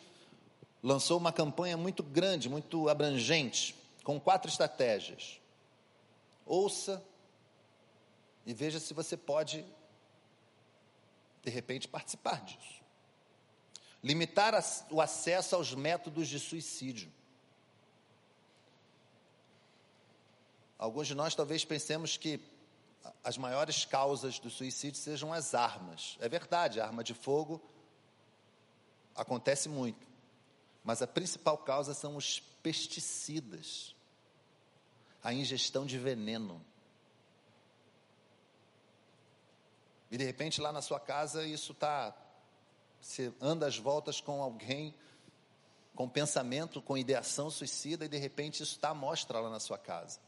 lançou 0.83 1.19
uma 1.19 1.33
campanha 1.33 1.77
muito 1.77 2.03
grande, 2.03 2.49
muito 2.49 2.89
abrangente, 2.89 3.75
com 4.03 4.21
quatro 4.21 4.51
estratégias. 4.51 5.41
Ouça 6.45 7.03
e 8.45 8.53
veja 8.53 8.79
se 8.79 8.93
você 8.93 9.17
pode, 9.17 9.65
de 11.43 11.51
repente, 11.51 11.89
participar 11.89 12.45
disso. 12.45 12.83
Limitar 14.03 14.53
o 14.91 15.01
acesso 15.01 15.57
aos 15.57 15.75
métodos 15.75 16.29
de 16.29 16.39
suicídio. 16.39 17.11
Alguns 20.79 21.07
de 21.07 21.15
nós 21.15 21.35
talvez 21.35 21.65
pensemos 21.65 22.17
que 22.17 22.41
as 23.23 23.37
maiores 23.37 23.85
causas 23.85 24.39
do 24.39 24.51
suicídio 24.51 25.01
sejam 25.01 25.33
as 25.33 25.55
armas. 25.55 26.17
É 26.21 26.29
verdade, 26.29 26.81
a 26.81 26.87
arma 26.87 27.05
de 27.05 27.15
fogo 27.15 27.63
acontece 29.15 29.69
muito. 29.69 30.07
Mas 30.83 31.01
a 31.01 31.07
principal 31.07 31.59
causa 31.59 31.95
são 31.95 32.17
os 32.17 32.41
pesticidas, 32.63 33.95
a 35.23 35.33
ingestão 35.33 35.87
de 35.87 35.99
veneno. 35.99 36.65
E 40.11 40.17
de 40.17 40.25
repente 40.25 40.61
lá 40.61 40.73
na 40.73 40.83
sua 40.83 41.01
casa 41.01 41.47
isso 41.47 41.73
está. 41.73 42.15
Você 43.01 43.33
anda 43.41 43.67
às 43.67 43.77
voltas 43.77 44.21
com 44.21 44.43
alguém 44.43 44.95
com 45.95 46.09
pensamento, 46.09 46.83
com 46.83 46.99
ideação 46.99 47.49
suicida, 47.51 48.05
e 48.05 48.09
de 48.09 48.19
repente 48.19 48.63
isso 48.63 48.75
está 48.75 48.91
à 48.91 48.95
mostra 48.95 49.39
lá 49.41 49.49
na 49.49 49.61
sua 49.61 49.79
casa. 49.79 50.19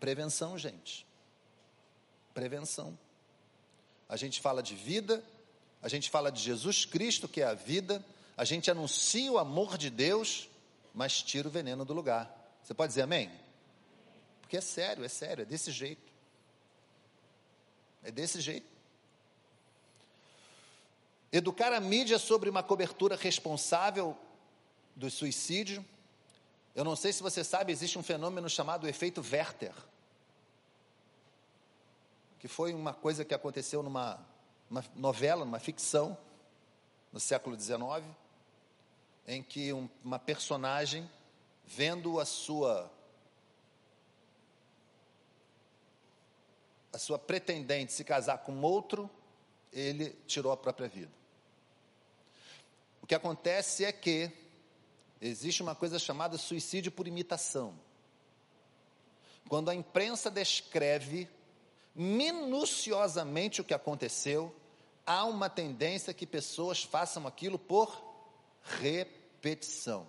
Prevenção, 0.00 0.58
gente. 0.58 1.06
Prevenção. 2.32 2.98
A 4.08 4.16
gente 4.16 4.40
fala 4.40 4.62
de 4.62 4.74
vida, 4.74 5.22
a 5.82 5.88
gente 5.88 6.10
fala 6.10 6.32
de 6.32 6.40
Jesus 6.40 6.84
Cristo, 6.84 7.28
que 7.28 7.42
é 7.42 7.44
a 7.44 7.54
vida, 7.54 8.04
a 8.36 8.44
gente 8.44 8.70
anuncia 8.70 9.30
o 9.30 9.38
amor 9.38 9.76
de 9.76 9.90
Deus, 9.90 10.48
mas 10.94 11.22
tira 11.22 11.46
o 11.46 11.50
veneno 11.50 11.84
do 11.84 11.92
lugar. 11.92 12.34
Você 12.62 12.72
pode 12.72 12.88
dizer 12.88 13.02
amém? 13.02 13.30
Porque 14.40 14.56
é 14.56 14.60
sério, 14.60 15.04
é 15.04 15.08
sério, 15.08 15.42
é 15.42 15.44
desse 15.44 15.70
jeito. 15.70 16.10
É 18.02 18.10
desse 18.10 18.40
jeito. 18.40 18.66
Educar 21.30 21.72
a 21.72 21.80
mídia 21.80 22.18
sobre 22.18 22.48
uma 22.48 22.62
cobertura 22.62 23.14
responsável 23.14 24.16
do 24.96 25.10
suicídio. 25.10 25.84
Eu 26.74 26.84
não 26.84 26.96
sei 26.96 27.12
se 27.12 27.22
você 27.22 27.42
sabe, 27.42 27.72
existe 27.72 27.98
um 27.98 28.02
fenômeno 28.02 28.48
chamado 28.48 28.88
efeito 28.88 29.20
Werther 29.20 29.74
que 32.40 32.48
foi 32.48 32.72
uma 32.72 32.94
coisa 32.94 33.22
que 33.22 33.34
aconteceu 33.34 33.82
numa 33.82 34.18
novela, 34.96 35.44
numa 35.44 35.58
ficção, 35.58 36.16
no 37.12 37.20
século 37.20 37.54
XIX, 37.60 38.02
em 39.26 39.42
que 39.42 39.74
um, 39.74 39.86
uma 40.02 40.18
personagem, 40.18 41.08
vendo 41.66 42.18
a 42.18 42.24
sua 42.24 42.90
a 46.92 46.98
sua 46.98 47.18
pretendente 47.18 47.92
se 47.92 48.02
casar 48.02 48.38
com 48.38 48.62
outro, 48.62 49.08
ele 49.72 50.10
tirou 50.26 50.50
a 50.50 50.56
própria 50.56 50.88
vida. 50.88 51.12
O 53.02 53.06
que 53.06 53.14
acontece 53.14 53.84
é 53.84 53.92
que 53.92 54.32
existe 55.20 55.62
uma 55.62 55.74
coisa 55.74 55.98
chamada 55.98 56.38
suicídio 56.38 56.90
por 56.90 57.06
imitação. 57.06 57.78
Quando 59.48 59.68
a 59.68 59.74
imprensa 59.74 60.30
descreve 60.30 61.28
minuciosamente 61.94 63.60
o 63.60 63.64
que 63.64 63.74
aconteceu, 63.74 64.54
há 65.04 65.24
uma 65.24 65.50
tendência 65.50 66.14
que 66.14 66.26
pessoas 66.26 66.82
façam 66.82 67.26
aquilo 67.26 67.58
por 67.58 68.02
repetição. 68.62 70.06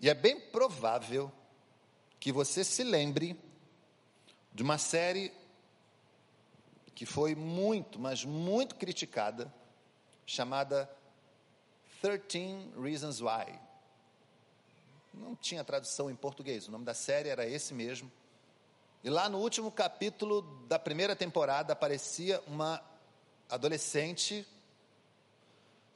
E 0.00 0.08
é 0.08 0.14
bem 0.14 0.40
provável 0.40 1.30
que 2.18 2.32
você 2.32 2.64
se 2.64 2.82
lembre 2.82 3.38
de 4.52 4.62
uma 4.62 4.78
série 4.78 5.32
que 6.94 7.04
foi 7.04 7.34
muito, 7.34 7.98
mas 7.98 8.24
muito 8.24 8.74
criticada, 8.74 9.52
chamada 10.26 10.90
13 12.00 12.70
Reasons 12.80 13.20
Why. 13.20 13.52
Não 15.12 15.34
tinha 15.36 15.62
tradução 15.64 16.08
em 16.10 16.14
português, 16.14 16.68
o 16.68 16.70
nome 16.70 16.84
da 16.84 16.94
série 16.94 17.28
era 17.28 17.44
esse 17.46 17.74
mesmo. 17.74 18.08
E 19.02 19.10
lá 19.10 19.28
no 19.28 19.38
último 19.38 19.72
capítulo 19.72 20.42
da 20.68 20.78
primeira 20.78 21.16
temporada 21.16 21.72
aparecia 21.72 22.40
uma 22.46 22.80
adolescente 23.48 24.46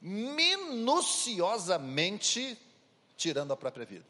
minuciosamente 0.01 2.59
tirando 3.15 3.53
a 3.53 3.57
própria 3.57 3.85
vida. 3.85 4.05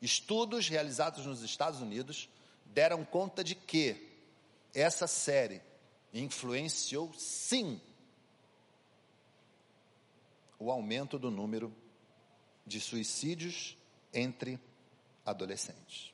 Estudos 0.00 0.68
realizados 0.68 1.26
nos 1.26 1.42
Estados 1.42 1.80
Unidos 1.80 2.28
deram 2.66 3.04
conta 3.04 3.42
de 3.42 3.54
que 3.54 4.08
essa 4.74 5.06
série 5.06 5.62
influenciou, 6.12 7.12
sim, 7.14 7.80
o 10.58 10.70
aumento 10.70 11.18
do 11.18 11.30
número 11.30 11.74
de 12.66 12.80
suicídios 12.80 13.76
entre 14.12 14.60
adolescentes. 15.24 16.12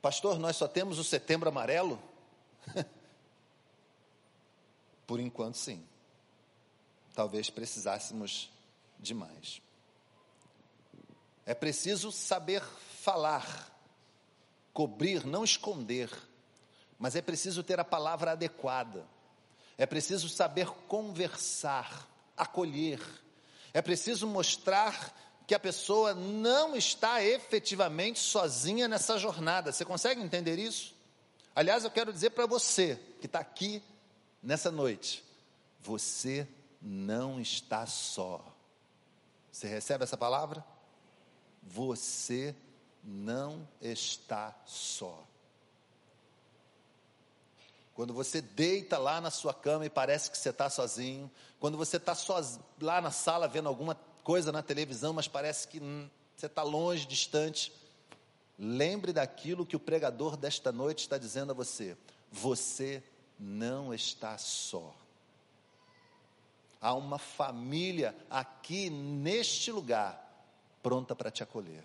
Pastor, 0.00 0.38
nós 0.38 0.56
só 0.56 0.66
temos 0.66 0.98
o 0.98 1.04
setembro 1.04 1.48
amarelo? 1.48 2.02
Por 5.06 5.20
enquanto, 5.20 5.56
sim. 5.56 5.86
Talvez 7.14 7.50
precisássemos 7.50 8.50
de 8.98 9.14
mais. 9.14 9.62
É 11.44 11.54
preciso 11.54 12.10
saber 12.10 12.62
falar, 12.62 13.70
cobrir, 14.72 15.26
não 15.26 15.44
esconder, 15.44 16.10
mas 16.98 17.16
é 17.16 17.22
preciso 17.22 17.62
ter 17.62 17.78
a 17.78 17.84
palavra 17.84 18.32
adequada. 18.32 19.06
É 19.76 19.86
preciso 19.86 20.28
saber 20.28 20.68
conversar, 20.88 22.08
acolher. 22.36 23.00
É 23.72 23.80
preciso 23.80 24.26
mostrar 24.26 25.14
que 25.46 25.54
a 25.54 25.60
pessoa 25.60 26.14
não 26.14 26.76
está 26.76 27.22
efetivamente 27.22 28.18
sozinha 28.18 28.86
nessa 28.86 29.18
jornada. 29.18 29.72
Você 29.72 29.84
consegue 29.84 30.20
entender 30.20 30.58
isso? 30.58 30.94
Aliás, 31.54 31.84
eu 31.84 31.90
quero 31.90 32.12
dizer 32.12 32.30
para 32.30 32.46
você 32.46 32.98
que 33.20 33.26
está 33.26 33.40
aqui 33.40 33.82
nessa 34.42 34.70
noite: 34.70 35.24
você 35.80 36.46
não 36.80 37.40
está 37.40 37.86
só. 37.86 38.44
Você 39.50 39.68
recebe 39.68 40.04
essa 40.04 40.16
palavra? 40.16 40.64
Você 41.62 42.54
não 43.04 43.68
está 43.80 44.54
só. 44.64 45.22
Quando 48.02 48.14
você 48.14 48.40
deita 48.40 48.98
lá 48.98 49.20
na 49.20 49.30
sua 49.30 49.54
cama 49.54 49.86
e 49.86 49.88
parece 49.88 50.28
que 50.28 50.36
você 50.36 50.48
está 50.48 50.68
sozinho, 50.68 51.30
quando 51.60 51.78
você 51.78 51.98
está 51.98 52.16
lá 52.80 53.00
na 53.00 53.12
sala 53.12 53.46
vendo 53.46 53.68
alguma 53.68 53.94
coisa 54.24 54.50
na 54.50 54.60
televisão, 54.60 55.12
mas 55.12 55.28
parece 55.28 55.68
que 55.68 55.78
você 56.34 56.46
está 56.46 56.64
longe, 56.64 57.06
distante, 57.06 57.72
lembre 58.58 59.12
daquilo 59.12 59.64
que 59.64 59.76
o 59.76 59.78
pregador 59.78 60.36
desta 60.36 60.72
noite 60.72 61.02
está 61.02 61.16
dizendo 61.16 61.52
a 61.52 61.54
você: 61.54 61.96
você 62.28 63.00
não 63.38 63.94
está 63.94 64.36
só. 64.36 64.92
Há 66.80 66.94
uma 66.94 67.20
família 67.20 68.16
aqui 68.28 68.90
neste 68.90 69.70
lugar 69.70 70.44
pronta 70.82 71.14
para 71.14 71.30
te 71.30 71.44
acolher. 71.44 71.84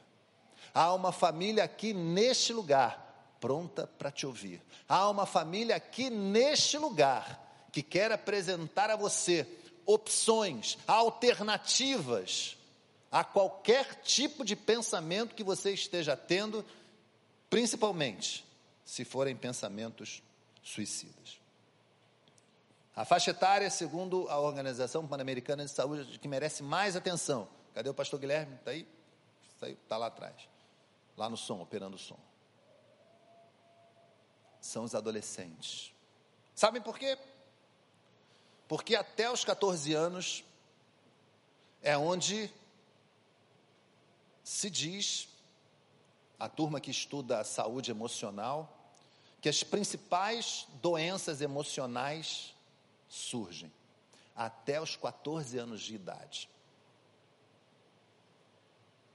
Há 0.73 0.91
uma 0.95 1.12
família 1.12 1.63
aqui 1.63 1.93
neste 1.93 2.53
lugar 2.53 3.07
pronta 3.39 3.88
para 3.88 4.12
te 4.12 4.26
ouvir. 4.26 4.62
Há 4.88 5.10
uma 5.10 5.26
família 5.26 5.76
aqui 5.76 6.10
neste 6.10 6.78
lugar 6.78 7.67
que 7.71 7.84
quer 7.84 8.12
apresentar 8.12 8.89
a 8.89 8.95
você 8.95 9.47
opções, 9.86 10.78
alternativas 10.88 12.58
a 13.12 13.23
qualquer 13.23 14.02
tipo 14.02 14.43
de 14.43 14.56
pensamento 14.56 15.34
que 15.34 15.43
você 15.43 15.71
esteja 15.71 16.15
tendo, 16.17 16.65
principalmente 17.50 18.45
se 18.84 19.06
forem 19.06 19.36
pensamentos 19.36 20.21
suicidas. 20.62 21.39
A 22.95 23.06
faixa 23.06 23.32
etária, 23.32 23.69
segundo 23.69 24.28
a 24.30 24.39
Organização 24.39 25.08
Pan-Americana 25.08 25.63
de 25.63 25.71
Saúde, 25.71 26.19
que 26.19 26.28
merece 26.28 26.63
mais 26.63 26.95
atenção 26.95 27.47
Cadê 27.78 27.91
o 27.91 27.93
pastor 27.93 28.19
Guilherme? 28.19 28.56
Está 28.56 28.71
aí? 28.71 28.88
Está 29.62 29.97
lá 29.97 30.08
atrás. 30.08 30.34
Lá 31.15 31.30
no 31.30 31.38
som, 31.38 31.62
operando 31.62 31.95
o 31.95 32.00
som. 32.00 32.17
São 34.67 34.84
os 34.84 34.93
adolescentes. 34.93 35.93
Sabem 36.53 36.82
por 36.82 36.99
quê? 36.99 37.17
Porque 38.67 38.97
até 38.97 39.32
os 39.32 39.45
14 39.45 39.93
anos 39.93 40.43
é 41.82 41.97
onde 41.97 42.51
se 44.43 44.69
diz, 44.69 45.30
a 46.38 46.49
turma 46.49 46.82
que 46.82 46.91
estuda 46.91 47.39
a 47.39 47.45
saúde 47.45 47.91
emocional, 47.91 48.91
que 49.39 49.47
as 49.47 49.63
principais 49.63 50.67
doenças 50.82 51.39
emocionais 51.39 52.53
surgem 53.08 53.71
até 54.36 54.82
os 54.82 54.97
14 54.97 55.58
anos 55.58 55.80
de 55.80 55.95
idade. 55.95 56.49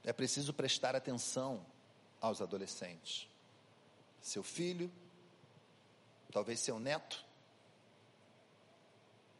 É 0.03 0.11
preciso 0.11 0.51
prestar 0.51 0.95
atenção 0.95 1.63
aos 2.19 2.41
adolescentes. 2.41 3.27
Seu 4.19 4.41
filho, 4.41 4.91
talvez 6.33 6.59
seu 6.59 6.79
neto, 6.79 7.23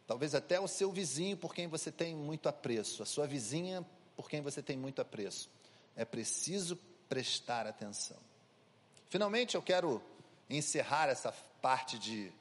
talvez 0.06 0.36
até 0.36 0.60
o 0.60 0.68
seu 0.68 0.92
vizinho 0.92 1.36
por 1.36 1.54
quem 1.54 1.68
você 1.68 1.92
tem 1.92 2.16
muito 2.16 2.48
apreço, 2.48 3.02
a 3.02 3.06
sua 3.06 3.26
vizinha 3.26 3.84
por 4.16 4.30
quem 4.30 4.42
você 4.42 4.62
tem 4.62 4.78
muito 4.78 5.02
apreço. 5.02 5.50
É 5.96 6.06
preciso 6.06 6.78
prestar 7.10 7.66
atenção. 7.66 8.18
Finalmente, 9.10 9.56
eu 9.56 9.62
quero 9.62 10.02
encerrar 10.50 11.10
essa 11.10 11.32
parte 11.62 11.98
de 11.98 12.32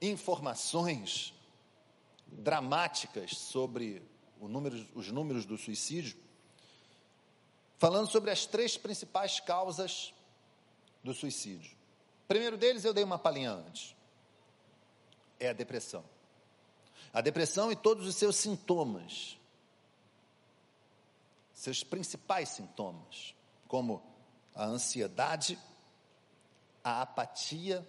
informações 0.00 1.34
dramáticas 2.26 3.36
sobre 3.36 4.02
número, 4.40 4.86
os 4.94 5.10
números 5.10 5.44
do 5.44 5.58
suicídio 5.58 6.16
falando 7.78 8.08
sobre 8.08 8.30
as 8.30 8.46
três 8.46 8.76
principais 8.76 9.40
causas 9.40 10.14
do 11.02 11.12
suicídio. 11.12 11.81
Primeiro 12.32 12.56
deles 12.56 12.82
eu 12.82 12.94
dei 12.94 13.04
uma 13.04 13.18
palhinha 13.18 13.50
antes. 13.50 13.94
É 15.38 15.50
a 15.50 15.52
depressão. 15.52 16.02
A 17.12 17.20
depressão 17.20 17.70
e 17.70 17.76
todos 17.76 18.06
os 18.06 18.16
seus 18.16 18.36
sintomas. 18.36 19.38
Seus 21.52 21.84
principais 21.84 22.48
sintomas, 22.48 23.34
como 23.68 24.02
a 24.54 24.64
ansiedade, 24.64 25.58
a 26.82 27.02
apatia, 27.02 27.86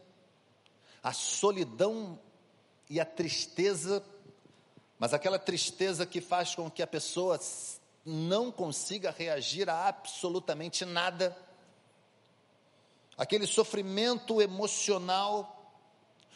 a 1.01 1.13
solidão 1.13 2.19
e 2.89 2.99
a 2.99 3.05
tristeza, 3.05 4.03
mas 4.99 5.13
aquela 5.13 5.39
tristeza 5.39 6.05
que 6.05 6.19
faz 6.19 6.53
com 6.53 6.69
que 6.69 6.83
a 6.83 6.87
pessoa 6.87 7.39
não 8.05 8.51
consiga 8.51 9.09
reagir 9.09 9.69
a 9.69 9.87
absolutamente 9.87 10.83
nada, 10.83 11.33
aquele 13.17 13.47
sofrimento 13.47 14.41
emocional, 14.41 15.71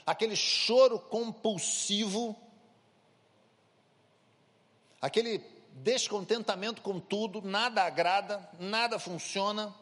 aquele 0.06 0.36
choro 0.36 1.00
compulsivo, 1.00 2.36
aquele 5.02 5.40
descontentamento 5.74 6.82
com 6.82 7.00
tudo, 7.00 7.42
nada 7.42 7.84
agrada, 7.84 8.50
nada 8.60 8.98
funciona, 8.98 9.74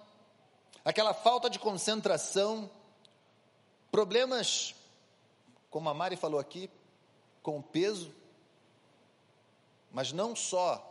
aquela 0.84 1.14
falta 1.14 1.50
de 1.50 1.60
concentração, 1.60 2.70
Problemas, 3.96 4.76
como 5.70 5.88
a 5.88 5.94
Mari 5.94 6.18
falou 6.18 6.38
aqui, 6.38 6.70
com 7.42 7.62
peso, 7.62 8.14
mas 9.90 10.12
não 10.12 10.36
só 10.36 10.86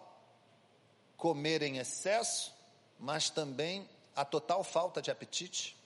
comer 1.15 1.61
em 1.61 1.77
excesso, 1.77 2.55
mas 2.99 3.29
também 3.29 3.87
a 4.17 4.25
total 4.25 4.65
falta 4.65 5.03
de 5.03 5.11
apetite. 5.11 5.77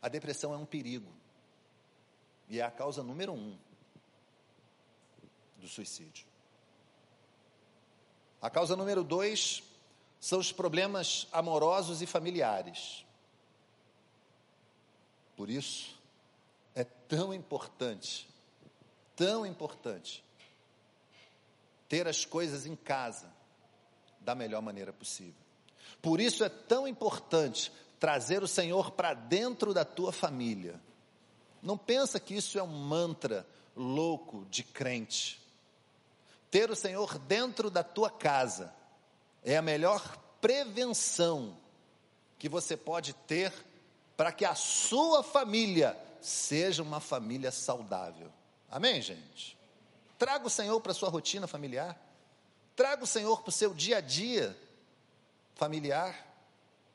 A 0.00 0.08
depressão 0.08 0.54
é 0.54 0.56
um 0.56 0.66
perigo 0.66 1.12
e 2.48 2.60
é 2.60 2.62
a 2.62 2.70
causa 2.70 3.02
número 3.02 3.32
um 3.32 3.58
do 5.58 5.68
suicídio. 5.68 6.26
A 8.40 8.48
causa 8.48 8.76
número 8.76 9.02
dois 9.02 9.62
são 10.20 10.38
os 10.38 10.52
problemas 10.52 11.26
amorosos 11.32 12.00
e 12.00 12.06
familiares. 12.06 13.04
Por 15.36 15.50
isso, 15.50 15.98
é 16.74 16.84
tão 16.84 17.34
importante, 17.34 18.28
tão 19.16 19.44
importante, 19.44 20.24
ter 21.88 22.06
as 22.06 22.24
coisas 22.24 22.66
em 22.66 22.76
casa 22.76 23.32
da 24.20 24.34
melhor 24.34 24.62
maneira 24.62 24.92
possível. 24.92 25.40
Por 26.02 26.20
isso 26.20 26.44
é 26.44 26.48
tão 26.48 26.86
importante 26.86 27.72
trazer 27.98 28.42
o 28.42 28.48
Senhor 28.48 28.92
para 28.92 29.14
dentro 29.14 29.74
da 29.74 29.84
tua 29.84 30.12
família. 30.12 30.80
Não 31.62 31.76
pensa 31.76 32.20
que 32.20 32.34
isso 32.34 32.58
é 32.58 32.62
um 32.62 32.66
mantra 32.66 33.46
louco 33.74 34.46
de 34.50 34.62
crente. 34.62 35.40
Ter 36.50 36.70
o 36.70 36.76
Senhor 36.76 37.18
dentro 37.18 37.70
da 37.70 37.82
tua 37.82 38.10
casa 38.10 38.72
é 39.44 39.56
a 39.56 39.62
melhor 39.62 40.16
prevenção 40.40 41.56
que 42.38 42.48
você 42.48 42.76
pode 42.76 43.12
ter 43.12 43.52
para 44.16 44.32
que 44.32 44.44
a 44.44 44.54
sua 44.54 45.22
família 45.22 45.96
seja 46.20 46.82
uma 46.82 47.00
família 47.00 47.50
saudável. 47.50 48.30
Amém, 48.70 49.00
gente? 49.02 49.56
Traga 50.18 50.46
o 50.46 50.50
Senhor 50.50 50.80
para 50.80 50.92
a 50.92 50.94
sua 50.94 51.08
rotina 51.08 51.46
familiar. 51.46 51.96
Traga 52.74 53.04
o 53.04 53.06
Senhor 53.06 53.40
para 53.42 53.50
o 53.50 53.52
seu 53.52 53.74
dia 53.74 53.98
a 53.98 54.00
dia 54.00 54.56
familiar. 55.54 56.27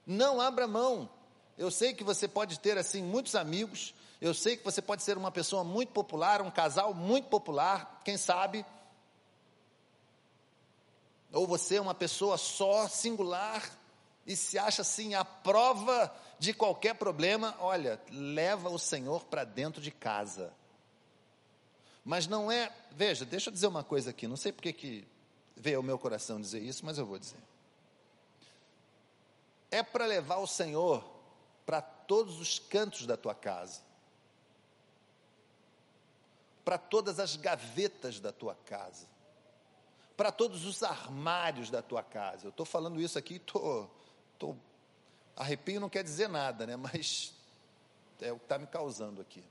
Não 0.05 0.41
abra 0.41 0.67
mão. 0.67 1.09
Eu 1.57 1.69
sei 1.69 1.93
que 1.93 2.03
você 2.03 2.27
pode 2.27 2.59
ter 2.59 2.77
assim 2.77 3.01
muitos 3.03 3.35
amigos. 3.35 3.93
Eu 4.19 4.33
sei 4.33 4.57
que 4.57 4.63
você 4.63 4.81
pode 4.81 5.03
ser 5.03 5.17
uma 5.17 5.31
pessoa 5.31 5.63
muito 5.63 5.91
popular, 5.91 6.41
um 6.41 6.51
casal 6.51 6.93
muito 6.93 7.27
popular, 7.27 8.01
quem 8.03 8.17
sabe 8.17 8.65
ou 11.33 11.47
você 11.47 11.77
é 11.77 11.81
uma 11.81 11.95
pessoa 11.95 12.37
só, 12.37 12.87
singular, 12.87 13.67
e 14.25 14.35
se 14.35 14.57
acha 14.57 14.83
assim 14.83 15.15
a 15.15 15.25
prova 15.25 16.15
de 16.37 16.53
qualquer 16.53 16.93
problema, 16.93 17.55
olha, 17.59 17.99
leva 18.11 18.69
o 18.69 18.77
Senhor 18.77 19.25
para 19.25 19.43
dentro 19.43 19.81
de 19.81 19.89
casa. 19.89 20.53
Mas 22.05 22.27
não 22.27 22.51
é, 22.51 22.71
veja, 22.91 23.25
deixa 23.25 23.49
eu 23.49 23.53
dizer 23.53 23.67
uma 23.67 23.83
coisa 23.83 24.11
aqui, 24.11 24.27
não 24.27 24.37
sei 24.37 24.51
porque 24.51 24.71
que 24.71 25.07
veio 25.55 25.77
ao 25.77 25.83
meu 25.83 25.97
coração 25.97 26.39
dizer 26.39 26.61
isso, 26.61 26.85
mas 26.85 26.99
eu 26.99 27.05
vou 27.05 27.17
dizer. 27.17 27.39
É 29.73 29.81
para 29.81 30.05
levar 30.05 30.38
o 30.38 30.45
Senhor 30.45 31.03
para 31.65 31.81
todos 31.81 32.39
os 32.39 32.59
cantos 32.59 33.07
da 33.07 33.17
tua 33.17 33.33
casa, 33.33 33.81
para 36.63 36.77
todas 36.77 37.19
as 37.19 37.36
gavetas 37.36 38.19
da 38.19 38.31
tua 38.31 38.53
casa, 38.53 39.07
para 40.15 40.31
todos 40.31 40.63
os 40.65 40.83
armários 40.83 41.71
da 41.71 41.81
tua 41.81 42.03
casa. 42.03 42.45
Eu 42.45 42.49
estou 42.51 42.67
falando 42.67 43.01
isso 43.01 43.17
aqui. 43.17 43.39
Tô, 43.39 43.89
tô, 44.38 44.55
arrepio 45.36 45.81
não 45.81 45.89
quer 45.89 46.03
dizer 46.03 46.29
nada, 46.29 46.67
né? 46.67 46.75
Mas 46.77 47.33
é 48.21 48.31
o 48.31 48.38
que 48.38 48.45
está 48.45 48.59
me 48.59 48.67
causando 48.67 49.21
aqui. 49.21 49.43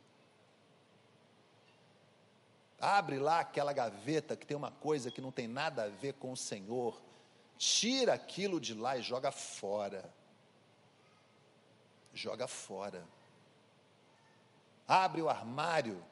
Abre 2.78 3.18
lá 3.18 3.40
aquela 3.40 3.72
gaveta 3.72 4.36
que 4.36 4.46
tem 4.46 4.56
uma 4.56 4.70
coisa 4.70 5.10
que 5.10 5.20
não 5.20 5.32
tem 5.32 5.48
nada 5.48 5.82
a 5.82 5.88
ver 5.88 6.14
com 6.14 6.30
o 6.30 6.36
Senhor. 6.36 7.02
Tira 7.64 8.14
aquilo 8.14 8.60
de 8.60 8.74
lá 8.74 8.98
e 8.98 9.02
joga 9.02 9.30
fora. 9.30 10.12
Joga 12.12 12.48
fora. 12.48 13.06
Abre 14.88 15.22
o 15.22 15.28
armário, 15.28 16.04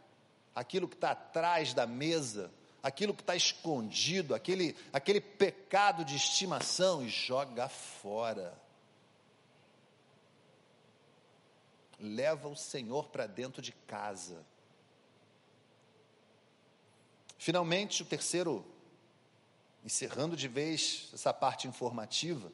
aquilo 0.54 0.86
que 0.86 0.94
está 0.94 1.10
atrás 1.10 1.74
da 1.74 1.88
mesa, 1.88 2.52
aquilo 2.80 3.12
que 3.12 3.22
está 3.22 3.34
escondido, 3.34 4.32
aquele, 4.32 4.76
aquele 4.92 5.20
pecado 5.20 6.04
de 6.04 6.14
estimação 6.14 7.02
e 7.02 7.08
joga 7.08 7.68
fora. 7.68 8.56
Leva 11.98 12.46
o 12.46 12.54
Senhor 12.54 13.08
para 13.08 13.26
dentro 13.26 13.60
de 13.60 13.72
casa. 13.72 14.46
Finalmente, 17.38 18.04
o 18.04 18.06
terceiro, 18.06 18.64
encerrando 19.84 20.36
de 20.36 20.48
vez 20.48 21.10
essa 21.12 21.32
parte 21.32 21.66
informativa, 21.66 22.52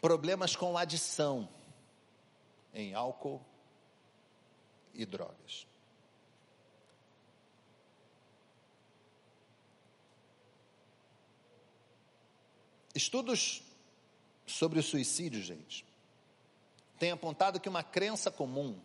problemas 0.00 0.54
com 0.56 0.76
adição 0.76 1.48
em 2.72 2.94
álcool 2.94 3.44
e 4.94 5.04
drogas. 5.04 5.66
Estudos 12.94 13.62
sobre 14.46 14.78
o 14.78 14.82
suicídio, 14.82 15.42
gente, 15.42 15.84
têm 16.98 17.10
apontado 17.10 17.60
que 17.60 17.68
uma 17.68 17.82
crença 17.82 18.30
comum 18.30 18.80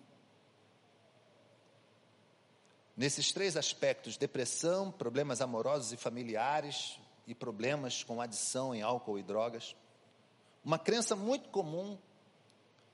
nesses 2.96 3.32
três 3.32 3.58
aspectos: 3.58 4.18
depressão, 4.18 4.92
problemas 4.92 5.42
amorosos 5.42 5.94
e 5.94 5.98
familiares 5.98 7.00
e 7.28 7.36
problemas 7.36 8.04
com 8.04 8.22
adição 8.22 8.74
em 8.74 8.82
álcool 8.82 9.20
e 9.20 9.24
drogas. 9.24 9.76
Uma 10.64 10.78
crença 10.78 11.16
muito 11.16 11.50
comum 11.50 11.98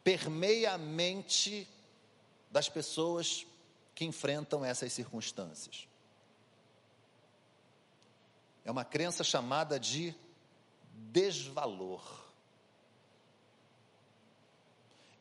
permeia 0.03 0.73
a 0.73 0.77
mente 0.77 1.67
das 2.49 2.69
pessoas 2.69 3.45
que 3.93 4.05
enfrentam 4.05 4.63
essas 4.63 4.93
circunstâncias. 4.93 5.88
É 8.63 8.71
uma 8.71 8.86
crença 8.86 9.23
chamada 9.23 9.79
de 9.79 10.13
desvalor. 10.93 12.03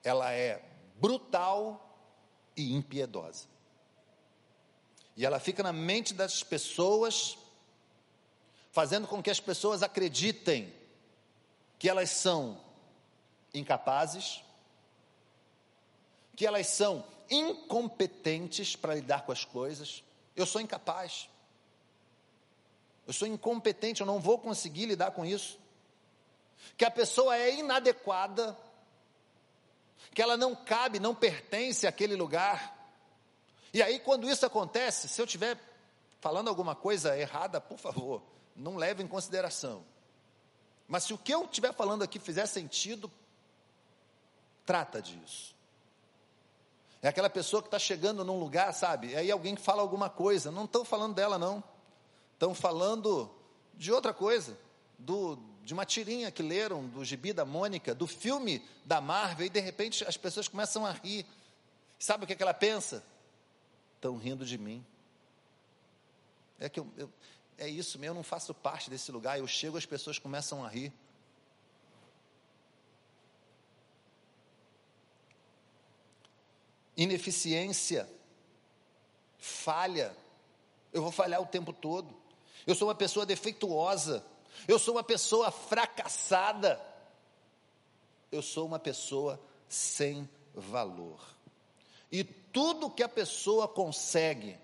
Ela 0.04 0.32
é 0.32 0.62
brutal 1.00 1.98
e 2.56 2.74
impiedosa. 2.74 3.55
E 5.16 5.24
ela 5.24 5.40
fica 5.40 5.62
na 5.62 5.72
mente 5.72 6.12
das 6.12 6.42
pessoas, 6.42 7.38
fazendo 8.70 9.08
com 9.08 9.22
que 9.22 9.30
as 9.30 9.40
pessoas 9.40 9.82
acreditem 9.82 10.72
que 11.78 11.88
elas 11.88 12.10
são 12.10 12.60
incapazes, 13.54 14.42
que 16.34 16.46
elas 16.46 16.66
são 16.66 17.04
incompetentes 17.30 18.76
para 18.76 18.94
lidar 18.94 19.24
com 19.24 19.32
as 19.32 19.44
coisas. 19.44 20.04
Eu 20.34 20.44
sou 20.44 20.60
incapaz. 20.60 21.28
Eu 23.06 23.12
sou 23.12 23.26
incompetente, 23.26 24.00
eu 24.00 24.06
não 24.06 24.20
vou 24.20 24.38
conseguir 24.38 24.86
lidar 24.86 25.12
com 25.12 25.24
isso 25.24 25.58
que 26.76 26.84
a 26.84 26.90
pessoa 26.90 27.36
é 27.36 27.54
inadequada, 27.54 28.56
que 30.14 30.22
ela 30.22 30.36
não 30.36 30.54
cabe, 30.54 30.98
não 30.98 31.14
pertence 31.14 31.86
àquele 31.86 32.16
lugar. 32.16 32.75
E 33.72 33.82
aí, 33.82 33.98
quando 33.98 34.28
isso 34.28 34.46
acontece, 34.46 35.08
se 35.08 35.20
eu 35.20 35.24
estiver 35.24 35.58
falando 36.20 36.48
alguma 36.48 36.74
coisa 36.74 37.16
errada, 37.18 37.60
por 37.60 37.78
favor, 37.78 38.22
não 38.54 38.76
leve 38.76 39.02
em 39.02 39.06
consideração. 39.06 39.84
Mas 40.88 41.04
se 41.04 41.14
o 41.14 41.18
que 41.18 41.32
eu 41.32 41.44
estiver 41.44 41.74
falando 41.74 42.02
aqui 42.02 42.18
fizer 42.18 42.46
sentido, 42.46 43.10
trata 44.64 45.02
disso. 45.02 45.54
É 47.02 47.08
aquela 47.08 47.30
pessoa 47.30 47.62
que 47.62 47.68
está 47.68 47.78
chegando 47.78 48.24
num 48.24 48.38
lugar, 48.38 48.72
sabe? 48.72 49.14
Aí 49.14 49.30
alguém 49.30 49.56
fala 49.56 49.82
alguma 49.82 50.08
coisa. 50.08 50.50
Não 50.50 50.64
estão 50.64 50.84
falando 50.84 51.14
dela, 51.14 51.38
não. 51.38 51.62
Estão 52.32 52.54
falando 52.54 53.30
de 53.74 53.92
outra 53.92 54.14
coisa. 54.14 54.58
Do, 54.98 55.38
de 55.62 55.74
uma 55.74 55.84
tirinha 55.84 56.30
que 56.30 56.42
leram 56.42 56.86
do 56.86 57.04
gibi 57.04 57.32
da 57.32 57.44
Mônica, 57.44 57.94
do 57.94 58.06
filme 58.06 58.64
da 58.84 59.00
Marvel, 59.00 59.46
e 59.46 59.50
de 59.50 59.60
repente 59.60 60.04
as 60.04 60.16
pessoas 60.16 60.48
começam 60.48 60.86
a 60.86 60.92
rir. 60.92 61.26
Sabe 61.98 62.24
o 62.24 62.26
que, 62.26 62.32
é 62.32 62.36
que 62.36 62.42
ela 62.42 62.54
pensa? 62.54 63.04
Estão 64.06 64.18
rindo 64.18 64.46
de 64.46 64.56
mim. 64.56 64.86
É 66.60 66.68
que 66.68 66.78
eu, 66.78 66.88
eu, 66.96 67.10
é 67.58 67.68
isso 67.68 67.98
mesmo, 67.98 68.12
eu 68.12 68.14
não 68.14 68.22
faço 68.22 68.54
parte 68.54 68.88
desse 68.88 69.10
lugar. 69.10 69.36
Eu 69.36 69.48
chego, 69.48 69.76
as 69.76 69.84
pessoas 69.84 70.16
começam 70.16 70.64
a 70.64 70.68
rir. 70.68 70.92
Ineficiência, 76.96 78.08
falha. 79.40 80.16
Eu 80.92 81.02
vou 81.02 81.10
falhar 81.10 81.42
o 81.42 81.46
tempo 81.46 81.72
todo. 81.72 82.16
Eu 82.64 82.76
sou 82.76 82.86
uma 82.86 82.94
pessoa 82.94 83.26
defeituosa. 83.26 84.24
Eu 84.68 84.78
sou 84.78 84.94
uma 84.94 85.02
pessoa 85.02 85.50
fracassada. 85.50 86.80
Eu 88.30 88.40
sou 88.40 88.66
uma 88.66 88.78
pessoa 88.78 89.40
sem 89.68 90.30
valor. 90.54 91.35
E 92.20 92.24
tudo 92.24 92.88
que 92.88 93.02
a 93.02 93.08
pessoa 93.08 93.68
consegue 93.68 94.58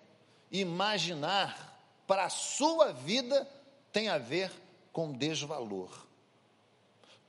imaginar 0.50 1.78
para 2.06 2.24
a 2.24 2.30
sua 2.30 2.92
vida 2.92 3.46
tem 3.92 4.08
a 4.08 4.16
ver 4.16 4.50
com 4.90 5.12
desvalor. 5.12 5.90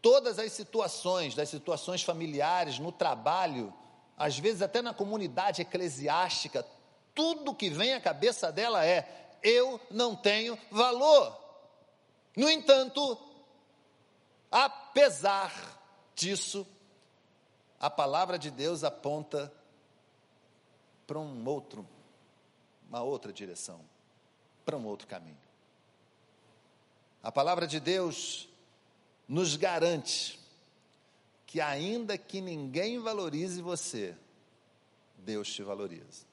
Todas 0.01 0.39
as 0.39 0.53
situações, 0.53 1.35
das 1.35 1.49
situações 1.49 2.03
familiares, 2.03 2.79
no 2.79 2.89
trabalho, 2.89 3.73
às 4.17 4.39
vezes 4.39 4.61
até 4.61 4.81
na 4.81 4.93
comunidade 4.93 5.61
eclesiástica, 5.61 6.65
tudo 7.13 7.53
que 7.53 7.69
vem 7.69 7.93
à 7.93 7.99
cabeça 7.99 8.49
dela 8.49 8.85
é: 8.85 9.37
eu 9.43 9.77
não 9.91 10.15
tenho 10.15 10.57
valor. 10.71 11.37
No 12.33 12.49
entanto, 12.49 13.17
apesar 14.49 15.51
disso, 16.15 16.65
a 17.77 17.89
palavra 17.89 18.39
de 18.39 18.49
Deus 18.49 18.85
aponta 18.85 19.51
para 21.05 21.19
um 21.19 21.47
outro, 21.47 21.87
uma 22.87 23.01
outra 23.01 23.31
direção, 23.31 23.79
para 24.65 24.77
um 24.77 24.85
outro 24.85 25.07
caminho. 25.07 25.37
A 27.21 27.31
palavra 27.31 27.65
de 27.65 27.79
Deus 27.79 28.49
nos 29.27 29.55
garante 29.55 30.39
que, 31.45 31.61
ainda 31.61 32.17
que 32.17 32.41
ninguém 32.41 32.99
valorize 32.99 33.61
você, 33.61 34.15
Deus 35.17 35.51
te 35.51 35.63
valoriza. 35.63 36.25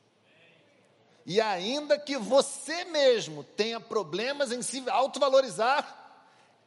E 1.24 1.40
ainda 1.40 1.98
que 1.98 2.16
você 2.16 2.84
mesmo 2.86 3.44
tenha 3.44 3.78
problemas 3.78 4.50
em 4.50 4.62
se 4.62 4.88
autovalorizar, 4.88 5.96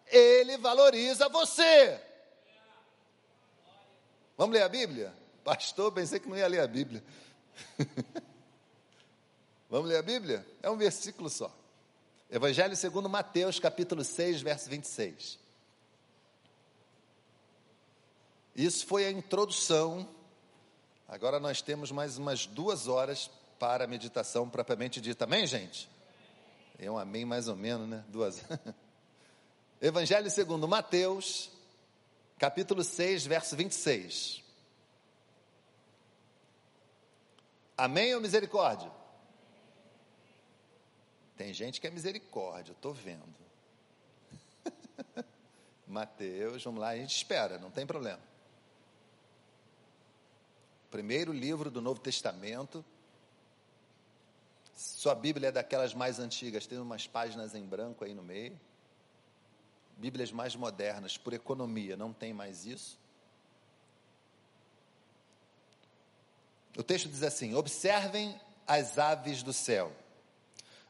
Ele 0.07 0.57
valoriza 0.57 1.27
você. 1.27 1.99
Vamos 4.37 4.55
ler 4.55 4.63
a 4.63 4.69
Bíblia? 4.69 5.13
Pastor, 5.43 5.91
pensei 5.91 6.19
que 6.19 6.29
não 6.29 6.37
ia 6.37 6.47
ler 6.47 6.61
a 6.61 6.67
Bíblia. 6.67 7.03
Vamos 9.69 9.89
ler 9.89 9.97
a 9.97 10.01
Bíblia? 10.03 10.45
É 10.61 10.69
um 10.69 10.77
versículo 10.77 11.29
só. 11.29 11.51
Evangelho 12.29 12.75
segundo 12.75 13.09
Mateus, 13.09 13.59
capítulo 13.59 14.03
6, 14.03 14.41
verso 14.41 14.69
26. 14.69 15.39
Isso 18.55 18.85
foi 18.85 19.05
a 19.05 19.11
introdução. 19.11 20.07
Agora 21.07 21.39
nós 21.39 21.61
temos 21.61 21.91
mais 21.91 22.17
umas 22.17 22.45
duas 22.45 22.87
horas 22.87 23.29
para 23.59 23.85
a 23.85 23.87
meditação 23.87 24.49
propriamente 24.49 25.01
dita. 25.01 25.23
Amém, 25.23 25.47
gente? 25.47 25.89
É 26.77 26.89
um 26.89 26.97
amém 26.97 27.25
mais 27.25 27.47
ou 27.47 27.55
menos, 27.55 27.87
né? 27.87 28.03
Duas. 28.09 28.43
Evangelho 29.81 30.29
segundo 30.29 30.67
Mateus, 30.67 31.49
capítulo 32.37 32.83
6, 32.83 33.25
verso 33.25 33.55
26. 33.55 34.42
Amém 37.77 38.13
ou 38.13 38.21
misericórdia? 38.21 38.91
Tem 41.35 41.53
gente 41.53 41.81
que 41.81 41.87
é 41.87 41.89
misericórdia, 41.89 42.71
eu 42.71 42.75
estou 42.75 42.93
vendo. 42.93 43.23
Mateus, 45.87 46.63
vamos 46.63 46.79
lá, 46.79 46.89
a 46.89 46.95
gente 46.95 47.15
espera, 47.15 47.57
não 47.57 47.71
tem 47.71 47.85
problema. 47.85 48.21
Primeiro 50.91 51.33
livro 51.33 51.71
do 51.71 51.81
Novo 51.81 51.99
Testamento. 51.99 52.85
Sua 54.75 55.15
Bíblia 55.15 55.49
é 55.49 55.51
daquelas 55.51 55.93
mais 55.93 56.19
antigas, 56.19 56.67
tem 56.67 56.77
umas 56.77 57.07
páginas 57.07 57.55
em 57.55 57.65
branco 57.65 58.05
aí 58.05 58.13
no 58.13 58.21
meio. 58.21 58.59
Bíblias 59.97 60.31
mais 60.31 60.55
modernas, 60.55 61.17
por 61.17 61.33
economia, 61.33 61.97
não 61.97 62.13
tem 62.13 62.33
mais 62.33 62.65
isso. 62.65 62.99
O 66.77 66.83
texto 66.83 67.07
diz 67.07 67.23
assim: 67.23 67.53
Observem 67.55 68.39
as 68.67 68.97
aves 68.97 69.43
do 69.43 69.53
céu. 69.53 69.91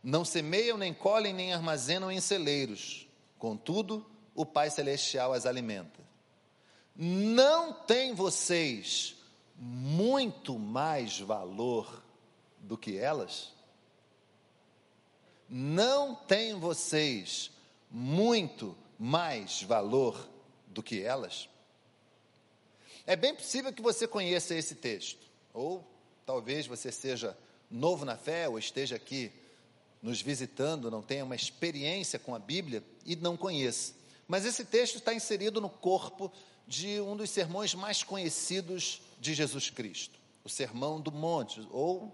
Não 0.04 0.26
semeiam, 0.26 0.78
nem 0.78 0.94
colhem, 0.94 1.34
nem 1.34 1.54
armazenam 1.54 2.12
em 2.12 2.20
celeiros. 2.20 3.08
Contudo, 3.38 4.06
o 4.36 4.46
Pai 4.46 4.70
Celestial 4.70 5.34
as 5.34 5.46
alimenta. 5.46 6.02
Não 6.96 7.74
tem 7.74 8.14
vocês 8.14 9.16
muito 9.56 10.60
mais 10.60 11.20
valor 11.20 12.04
do 12.60 12.78
que 12.78 12.98
elas? 12.98 13.54
Não 15.50 16.16
tem 16.16 16.60
vocês 16.60 17.52
muito 17.90 18.78
mais 18.98 19.62
valor 19.64 20.30
do 20.68 20.82
que 20.82 21.02
elas? 21.02 21.50
É 23.06 23.16
bem 23.16 23.36
possível 23.36 23.74
que 23.74 23.82
você 23.82 24.08
conheça 24.08 24.56
esse 24.56 24.76
texto. 24.76 25.33
Ou 25.54 25.88
talvez 26.26 26.66
você 26.66 26.92
seja 26.92 27.38
novo 27.70 28.06
na 28.06 28.18
fé 28.18 28.48
ou 28.48 28.58
esteja 28.58 28.96
aqui 28.96 29.32
nos 30.02 30.22
visitando, 30.22 30.92
não 30.92 31.02
tenha 31.02 31.24
uma 31.24 31.36
experiência 31.36 32.20
com 32.20 32.36
a 32.36 32.40
Bíblia 32.40 32.84
e 33.06 33.16
não 33.16 33.38
conheça. 33.38 33.94
Mas 34.28 34.46
esse 34.46 34.66
texto 34.66 34.98
está 34.98 35.14
inserido 35.14 35.62
no 35.62 35.70
corpo 35.70 36.32
de 36.68 37.00
um 37.02 37.16
dos 37.16 37.30
sermões 37.30 37.74
mais 37.74 38.04
conhecidos 38.04 39.02
de 39.20 39.34
Jesus 39.34 39.70
Cristo, 39.70 40.20
o 40.44 40.50
Sermão 40.50 41.00
do 41.00 41.12
Monte, 41.12 41.66
ou, 41.72 42.14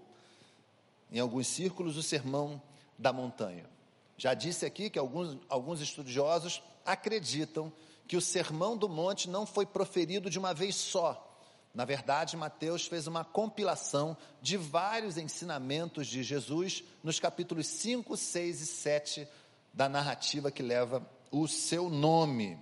em 1.10 1.18
alguns 1.18 1.46
círculos, 1.46 1.96
o 1.96 2.02
Sermão 2.02 2.62
da 2.98 3.12
Montanha. 3.12 3.68
Já 4.16 4.34
disse 4.34 4.66
aqui 4.66 4.90
que 4.90 4.98
alguns, 4.98 5.38
alguns 5.48 5.80
estudiosos 5.80 6.62
acreditam 6.84 7.72
que 8.06 8.16
o 8.16 8.20
Sermão 8.20 8.76
do 8.76 8.88
Monte 8.88 9.28
não 9.28 9.46
foi 9.46 9.64
proferido 9.64 10.28
de 10.28 10.38
uma 10.38 10.52
vez 10.52 10.74
só, 10.74 11.29
na 11.72 11.84
verdade, 11.84 12.36
Mateus 12.36 12.86
fez 12.86 13.06
uma 13.06 13.24
compilação 13.24 14.16
de 14.42 14.56
vários 14.56 15.16
ensinamentos 15.16 16.08
de 16.08 16.22
Jesus 16.22 16.82
nos 17.02 17.20
capítulos 17.20 17.66
5, 17.68 18.16
6 18.16 18.60
e 18.60 18.66
7 18.66 19.28
da 19.72 19.88
narrativa 19.88 20.50
que 20.50 20.62
leva 20.62 21.08
o 21.30 21.46
seu 21.46 21.88
nome. 21.88 22.58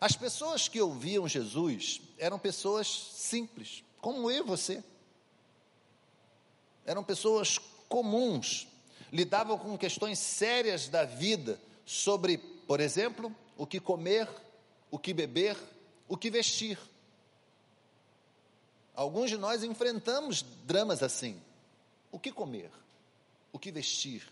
As 0.00 0.14
pessoas 0.14 0.68
que 0.68 0.80
ouviam 0.80 1.26
Jesus 1.26 2.00
eram 2.16 2.38
pessoas 2.38 2.86
simples, 2.86 3.82
como 4.00 4.30
eu 4.30 4.44
e 4.44 4.46
você. 4.46 4.84
Eram 6.86 7.02
pessoas 7.02 7.58
comuns, 7.88 8.68
lidavam 9.12 9.58
com 9.58 9.76
questões 9.76 10.18
sérias 10.20 10.88
da 10.88 11.04
vida, 11.04 11.60
sobre, 11.84 12.38
por 12.38 12.80
exemplo, 12.80 13.34
o 13.56 13.66
que 13.66 13.80
comer, 13.80 14.28
o 14.90 14.98
que 14.98 15.12
beber, 15.12 15.56
o 16.06 16.16
que 16.16 16.30
vestir. 16.30 16.78
Alguns 18.98 19.30
de 19.30 19.36
nós 19.36 19.62
enfrentamos 19.62 20.42
dramas 20.64 21.04
assim. 21.04 21.40
O 22.10 22.18
que 22.18 22.32
comer? 22.32 22.68
O 23.52 23.56
que 23.56 23.70
vestir? 23.70 24.26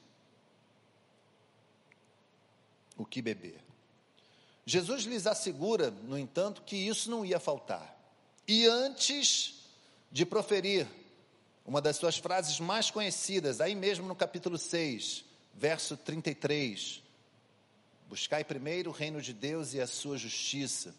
O 2.97 3.07
que 3.07 3.23
beber? 3.23 3.61
Jesus 4.65 5.05
lhes 5.05 5.25
assegura, 5.25 5.93
no 5.93 6.19
entanto, 6.19 6.63
que 6.63 6.75
isso 6.75 7.09
não 7.09 7.25
ia 7.25 7.39
faltar. 7.39 7.97
E 8.49 8.67
antes 8.67 9.69
de 10.11 10.27
proferir 10.27 10.89
uma 11.65 11.81
das 11.81 11.97
suas 11.97 12.19
frases 12.19 12.59
mais 12.59 12.91
conhecidas, 12.91 13.61
aí 13.61 13.77
mesmo 13.77 14.09
no 14.09 14.17
capítulo 14.17 14.59
6, 14.59 15.25
verso 15.55 15.97
33, 15.97 17.05
Buscai 18.09 18.43
primeiro 18.43 18.91
o 18.91 18.93
reino 18.93 19.23
de 19.23 19.33
Deus 19.33 19.75
e 19.75 19.81
a 19.81 19.87
sua 19.87 20.19
justiça, 20.19 20.93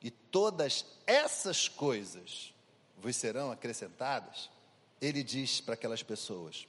e 0.00 0.10
todas 0.10 0.86
essas 1.06 1.68
coisas 1.68 2.51
vos 3.02 3.16
serão 3.16 3.50
acrescentadas, 3.50 4.48
ele 5.00 5.24
diz 5.24 5.60
para 5.60 5.74
aquelas 5.74 6.02
pessoas: 6.02 6.68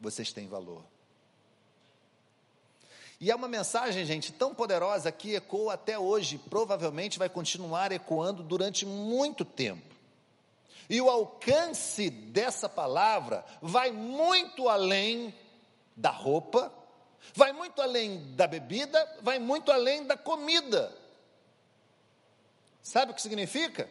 vocês 0.00 0.32
têm 0.32 0.48
valor. 0.48 0.82
E 3.20 3.30
é 3.30 3.34
uma 3.34 3.46
mensagem, 3.46 4.04
gente, 4.04 4.32
tão 4.32 4.54
poderosa 4.54 5.12
que 5.12 5.34
ecoa 5.34 5.74
até 5.74 5.98
hoje, 5.98 6.38
provavelmente 6.38 7.18
vai 7.18 7.28
continuar 7.28 7.92
ecoando 7.92 8.42
durante 8.42 8.84
muito 8.84 9.44
tempo. 9.44 9.94
E 10.88 11.00
o 11.00 11.08
alcance 11.08 12.10
dessa 12.10 12.68
palavra 12.68 13.44
vai 13.62 13.92
muito 13.92 14.68
além 14.68 15.32
da 15.96 16.10
roupa, 16.10 16.72
vai 17.34 17.52
muito 17.52 17.80
além 17.80 18.34
da 18.34 18.46
bebida, 18.46 19.18
vai 19.22 19.38
muito 19.38 19.70
além 19.70 20.04
da 20.04 20.16
comida. 20.16 20.92
Sabe 22.82 23.12
o 23.12 23.14
que 23.14 23.22
significa? 23.22 23.88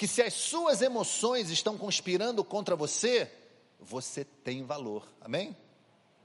Que 0.00 0.08
se 0.08 0.22
as 0.22 0.32
suas 0.32 0.80
emoções 0.80 1.50
estão 1.50 1.76
conspirando 1.76 2.42
contra 2.42 2.74
você, 2.74 3.30
você 3.78 4.24
tem 4.24 4.64
valor. 4.64 5.06
Amém? 5.20 5.54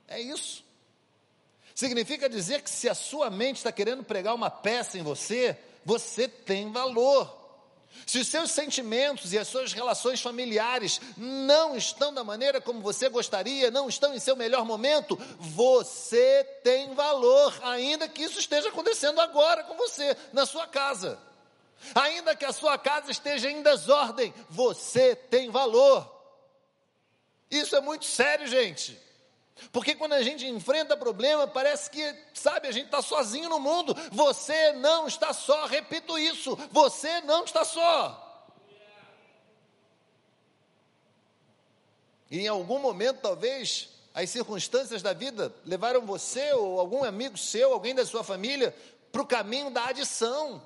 É 0.08 0.18
isso. 0.18 0.64
Significa 1.76 2.30
dizer 2.30 2.62
que 2.62 2.70
se 2.70 2.88
a 2.88 2.96
sua 2.96 3.30
mente 3.30 3.58
está 3.58 3.74
querendo 3.74 4.02
pregar 4.02 4.34
uma 4.34 4.50
peça 4.50 4.98
em 4.98 5.04
você, 5.04 5.58
você 5.84 6.26
tem 6.26 6.72
valor. 6.72 7.38
Se 8.08 8.18
os 8.18 8.30
seus 8.30 8.50
sentimentos 8.52 9.34
e 9.34 9.38
as 9.38 9.50
suas 9.50 9.74
relações 9.74 10.22
familiares 10.22 11.02
não 11.18 11.76
estão 11.76 12.14
da 12.14 12.24
maneira 12.24 12.62
como 12.62 12.80
você 12.80 13.10
gostaria, 13.10 13.70
não 13.70 13.90
estão 13.90 14.16
em 14.16 14.20
seu 14.20 14.38
melhor 14.38 14.64
momento, 14.64 15.20
você 15.38 16.46
tem 16.64 16.94
valor, 16.94 17.54
ainda 17.62 18.08
que 18.08 18.24
isso 18.24 18.40
esteja 18.40 18.70
acontecendo 18.70 19.20
agora 19.20 19.66
com 19.66 19.76
você, 19.76 20.16
na 20.32 20.46
sua 20.46 20.66
casa. 20.66 21.20
Ainda 21.94 22.36
que 22.36 22.46
a 22.46 22.54
sua 22.54 22.78
casa 22.78 23.12
esteja 23.12 23.50
em 23.50 23.62
desordem, 23.62 24.34
você 24.50 25.16
tem 25.16 25.50
valor. 25.50 26.12
Isso 27.50 27.76
é 27.76 27.82
muito 27.82 28.06
sério, 28.06 28.48
gente. 28.48 29.00
Porque 29.72 29.96
quando 29.96 30.14
a 30.14 30.22
gente 30.22 30.46
enfrenta 30.46 30.98
problema, 30.98 31.48
parece 31.48 31.90
que, 31.90 32.16
sabe, 32.34 32.68
a 32.68 32.72
gente 32.72 32.86
está 32.86 33.02
sozinho 33.02 33.50
no 33.50 33.60
mundo. 33.60 33.96
Você 34.12 34.74
não 34.74 35.08
está 35.08 35.32
só, 35.32 35.66
repito 35.66 36.18
isso, 36.18 36.58
você 36.72 37.22
não 37.22 37.46
está 37.46 37.64
só. 37.64 38.22
E 42.30 42.40
em 42.40 42.48
algum 42.48 42.80
momento, 42.80 43.22
talvez, 43.22 43.90
as 44.14 44.30
circunstâncias 44.30 45.02
da 45.02 45.14
vida 45.14 45.54
levaram 45.66 46.02
você 46.02 46.52
ou 46.54 46.80
algum 46.80 47.04
amigo 47.04 47.38
seu, 47.38 47.72
alguém 47.72 47.96
da 47.96 48.06
sua 48.06 48.24
família, 48.24 48.76
para 49.12 49.22
o 49.22 49.28
caminho 49.28 49.70
da 49.70 49.86
adição. 49.86 50.62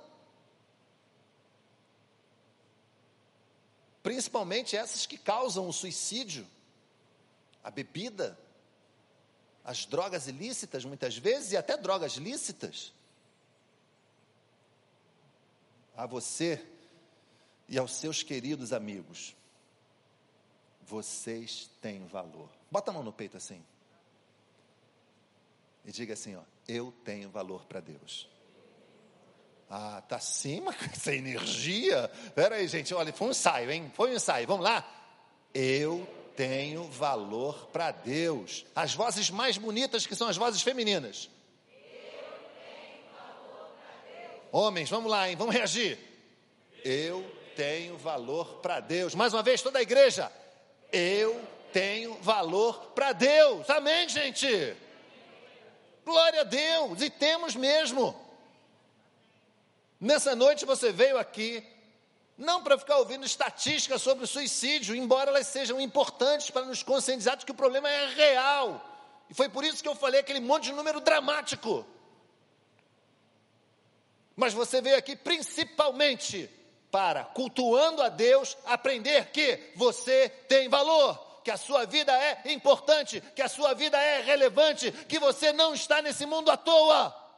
Principalmente 4.02 4.76
essas 4.78 5.06
que 5.06 5.18
causam 5.18 5.68
o 5.68 5.74
suicídio, 5.74 6.48
a 7.64 7.70
bebida, 7.70 8.38
as 9.64 9.86
drogas 9.86 10.28
ilícitas, 10.28 10.86
muitas 10.86 11.18
vezes, 11.18 11.52
e 11.52 11.58
até 11.58 11.76
drogas 11.78 12.14
lícitas. 12.14 12.94
A 15.96 16.06
você 16.06 16.66
e 17.68 17.78
aos 17.78 17.94
seus 17.94 18.24
queridos 18.24 18.72
amigos, 18.72 19.36
vocês 20.82 21.70
têm 21.82 22.08
valor. 22.08 22.50
Bota 22.72 22.90
a 22.90 22.94
mão 22.94 23.04
no 23.04 23.14
peito 23.14 23.38
assim. 23.38 23.64
E 25.86 25.92
diga 25.92 26.14
assim, 26.14 26.36
ó, 26.36 26.42
eu 26.68 26.94
tenho 27.04 27.30
valor 27.30 27.66
para 27.66 27.80
Deus. 27.80 28.28
Ah, 29.70 30.02
tá 30.08 30.16
acima 30.16 30.74
com 30.74 30.86
essa 30.86 31.14
energia. 31.14 32.10
Pera 32.34 32.56
aí, 32.56 32.68
gente, 32.68 32.94
olha, 32.94 33.14
foi 33.14 33.28
um 33.28 33.32
ensaio, 33.32 33.70
hein? 33.70 33.92
Foi 33.94 34.10
um 34.12 34.16
ensaio. 34.16 34.48
Vamos 34.48 34.64
lá? 34.66 34.84
Eu 35.54 36.08
tenho 36.36 36.86
valor 36.86 37.68
para 37.68 37.92
Deus. 37.92 38.66
As 38.76 38.94
vozes 38.94 39.30
mais 39.30 39.58
bonitas 39.58 40.08
que 40.08 40.16
são 40.16 40.28
as 40.28 40.38
vozes 40.38 40.62
femininas. 40.62 41.30
Homens, 44.52 44.90
vamos 44.90 45.12
lá, 45.12 45.30
hein? 45.30 45.36
Vamos 45.36 45.54
reagir. 45.54 46.00
Eu 46.84 47.24
tenho 47.56 47.98
valor 47.98 48.62
para 48.62 48.80
Deus. 48.80 49.14
Mais 49.14 49.34
uma 49.34 49.44
vez, 49.44 49.62
toda 49.62 49.78
a 49.78 49.84
igreja. 49.84 50.32
Eu 50.92 51.40
tenho 51.72 52.16
valor 52.22 52.94
para 52.96 53.12
Deus. 53.12 53.70
Amém, 53.70 54.10
gente? 54.10 54.76
Glória 56.04 56.42
a 56.42 56.46
Deus. 56.46 57.02
E 57.02 57.10
temos 57.12 57.56
mesmo. 57.56 58.29
Nessa 60.00 60.34
noite 60.34 60.66
você 60.66 60.94
veio 60.94 61.18
aqui, 61.18 61.62
não 62.38 62.64
para 62.64 62.78
ficar 62.78 62.98
ouvindo 63.00 63.26
estatísticas 63.26 64.02
sobre 64.02 64.24
o 64.24 64.28
suicídio, 64.28 64.96
embora 64.96 65.30
elas 65.30 65.48
sejam 65.48 65.80
importantes 65.82 66.50
para 66.50 66.66
nos 66.66 66.82
conscientizar 66.82 67.36
de 67.36 67.46
que 67.46 67.52
o 67.52 67.56
problema 67.56 67.90
é 67.90 68.08
real. 68.08 68.86
E 69.30 69.34
foi 69.34 69.50
por 69.50 69.64
isso 69.64 69.84
que 69.84 69.90
eu 69.90 69.96
falei 69.96 70.22
aquele 70.22 70.40
monte 70.40 70.66
de 70.66 70.72
número 70.72 71.02
dramático. 71.02 71.86
Mas 74.38 74.54
você 74.54 74.82
veio 74.82 74.96
aqui 74.96 75.18
principalmente 75.18 76.50
para, 76.90 77.26
cultuando 77.26 78.02
a 78.02 78.08
Deus, 78.08 78.58
aprender 78.66 79.32
que 79.32 79.74
você 79.76 80.30
tem 80.48 80.70
valor, 80.70 81.42
que 81.44 81.52
a 81.52 81.58
sua 81.58 81.86
vida 81.86 82.14
é 82.14 82.54
importante, 82.54 83.20
que 83.36 83.42
a 83.42 83.50
sua 83.50 83.74
vida 83.74 84.02
é 84.02 84.22
relevante, 84.22 84.94
que 84.94 85.20
você 85.20 85.52
não 85.52 85.74
está 85.74 86.02
nesse 86.02 86.26
mundo 86.26 86.50
à 86.50 86.56
toa 86.56 87.29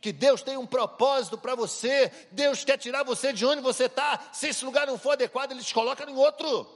que 0.00 0.12
Deus 0.12 0.42
tem 0.42 0.56
um 0.56 0.66
propósito 0.66 1.36
para 1.36 1.54
você, 1.54 2.10
Deus 2.30 2.64
quer 2.64 2.78
tirar 2.78 3.02
você 3.02 3.32
de 3.32 3.44
onde 3.44 3.60
você 3.60 3.84
está. 3.84 4.28
Se 4.32 4.48
esse 4.48 4.64
lugar 4.64 4.86
não 4.86 4.98
for 4.98 5.12
adequado, 5.12 5.52
Ele 5.52 5.62
te 5.62 5.74
coloca 5.74 6.08
em 6.08 6.16
outro. 6.16 6.66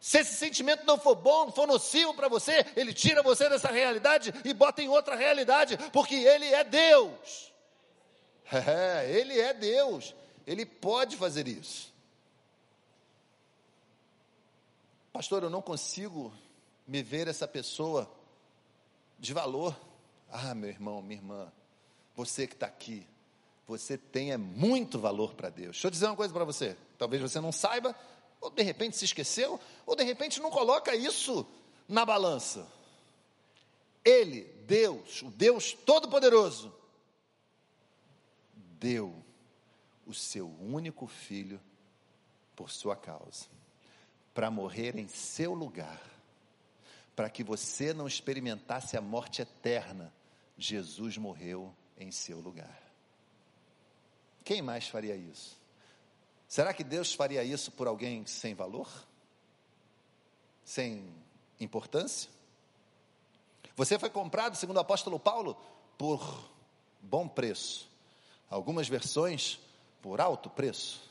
Se 0.00 0.18
esse 0.18 0.34
sentimento 0.34 0.86
não 0.86 0.98
for 0.98 1.14
bom, 1.14 1.52
for 1.52 1.66
nocivo 1.66 2.14
para 2.14 2.26
você, 2.26 2.64
Ele 2.74 2.94
tira 2.94 3.22
você 3.22 3.48
dessa 3.50 3.68
realidade 3.68 4.32
e 4.44 4.54
bota 4.54 4.82
em 4.82 4.88
outra 4.88 5.14
realidade, 5.14 5.76
porque 5.92 6.14
Ele 6.14 6.46
é 6.46 6.64
Deus. 6.64 7.50
É, 8.52 9.08
Ele 9.08 9.38
é 9.38 9.54
Deus, 9.54 10.12
Ele 10.44 10.66
pode 10.66 11.16
fazer 11.16 11.46
isso. 11.46 11.94
Pastor, 15.12 15.44
eu 15.44 15.50
não 15.50 15.62
consigo 15.62 16.32
me 16.84 17.00
ver 17.00 17.28
essa 17.28 17.46
pessoa 17.46 18.10
de 19.20 19.32
valor. 19.32 19.78
Ah, 20.28 20.52
meu 20.52 20.68
irmão, 20.68 21.00
minha 21.00 21.20
irmã, 21.20 21.52
você 22.20 22.46
que 22.46 22.52
está 22.52 22.66
aqui, 22.66 23.06
você 23.66 23.96
tem 23.96 24.30
é 24.30 24.36
muito 24.36 24.98
valor 24.98 25.32
para 25.32 25.48
Deus. 25.48 25.76
Deixa 25.76 25.86
eu 25.86 25.90
dizer 25.90 26.06
uma 26.06 26.16
coisa 26.16 26.34
para 26.34 26.44
você. 26.44 26.76
Talvez 26.98 27.22
você 27.22 27.40
não 27.40 27.50
saiba, 27.50 27.96
ou 28.40 28.50
de 28.50 28.62
repente 28.62 28.96
se 28.96 29.06
esqueceu, 29.06 29.58
ou 29.86 29.96
de 29.96 30.04
repente 30.04 30.40
não 30.40 30.50
coloca 30.50 30.94
isso 30.94 31.46
na 31.88 32.04
balança. 32.04 32.70
Ele, 34.04 34.42
Deus, 34.66 35.22
o 35.22 35.30
Deus 35.30 35.72
Todo-Poderoso, 35.72 36.74
deu 38.54 39.14
o 40.06 40.12
seu 40.12 40.48
único 40.60 41.06
filho 41.06 41.60
por 42.54 42.70
sua 42.70 42.96
causa, 42.96 43.46
para 44.34 44.50
morrer 44.50 44.98
em 44.98 45.08
seu 45.08 45.54
lugar, 45.54 46.02
para 47.16 47.30
que 47.30 47.42
você 47.42 47.94
não 47.94 48.06
experimentasse 48.06 48.96
a 48.96 49.00
morte 49.00 49.40
eterna. 49.40 50.12
Jesus 50.58 51.16
morreu 51.16 51.74
em 52.00 52.10
seu 52.10 52.40
lugar. 52.40 52.80
Quem 54.42 54.62
mais 54.62 54.88
faria 54.88 55.14
isso? 55.14 55.60
Será 56.48 56.74
que 56.74 56.82
Deus 56.82 57.14
faria 57.14 57.44
isso 57.44 57.70
por 57.70 57.86
alguém 57.86 58.26
sem 58.26 58.54
valor? 58.54 58.88
Sem 60.64 61.14
importância? 61.60 62.28
Você 63.76 63.98
foi 63.98 64.10
comprado, 64.10 64.56
segundo 64.56 64.78
o 64.78 64.80
apóstolo 64.80 65.20
Paulo, 65.20 65.54
por 65.96 66.50
bom 67.00 67.28
preço. 67.28 67.88
Algumas 68.48 68.88
versões, 68.88 69.60
por 70.02 70.20
alto 70.20 70.50
preço. 70.50 71.08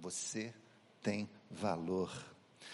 Você 0.00 0.52
tem 1.02 1.30
valor. 1.50 2.10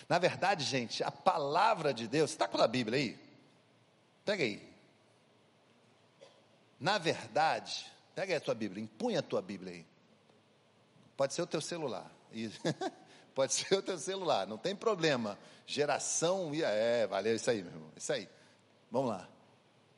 Na 0.09 0.19
verdade, 0.19 0.65
gente, 0.65 1.05
a 1.05 1.11
palavra 1.11 1.93
de 1.93 2.09
Deus, 2.09 2.31
está 2.31 2.49
com 2.49 2.57
a 2.59 2.67
Bíblia 2.67 2.99
aí? 2.99 3.19
Pega 4.25 4.45
aí. 4.45 4.78
Na 6.79 6.99
verdade, 6.99 7.87
pega 8.15 8.33
aí 8.33 8.37
a 8.37 8.41
tua 8.41 8.55
Bíblia, 8.55 8.83
empunha 8.83 9.21
a 9.21 9.23
tua 9.23 9.43
Bíblia 9.43 9.73
aí. 9.73 9.87
Pode 11.17 11.35
ser 11.35 11.43
o 11.43 11.47
teu 11.47 11.61
celular. 11.61 12.11
Pode 13.35 13.55
ser 13.55 13.75
o 13.75 13.83
teu 13.83 13.99
celular, 13.99 14.47
não 14.47 14.59
tem 14.59 14.75
problema. 14.75 15.39
Geração, 15.67 16.51
é, 16.55 17.07
valeu 17.07 17.37
isso 17.37 17.51
aí, 17.51 17.63
meu 17.63 17.73
irmão. 17.73 17.91
Isso 17.97 18.13
aí. 18.13 18.29
Vamos 18.91 19.11
lá. 19.11 19.29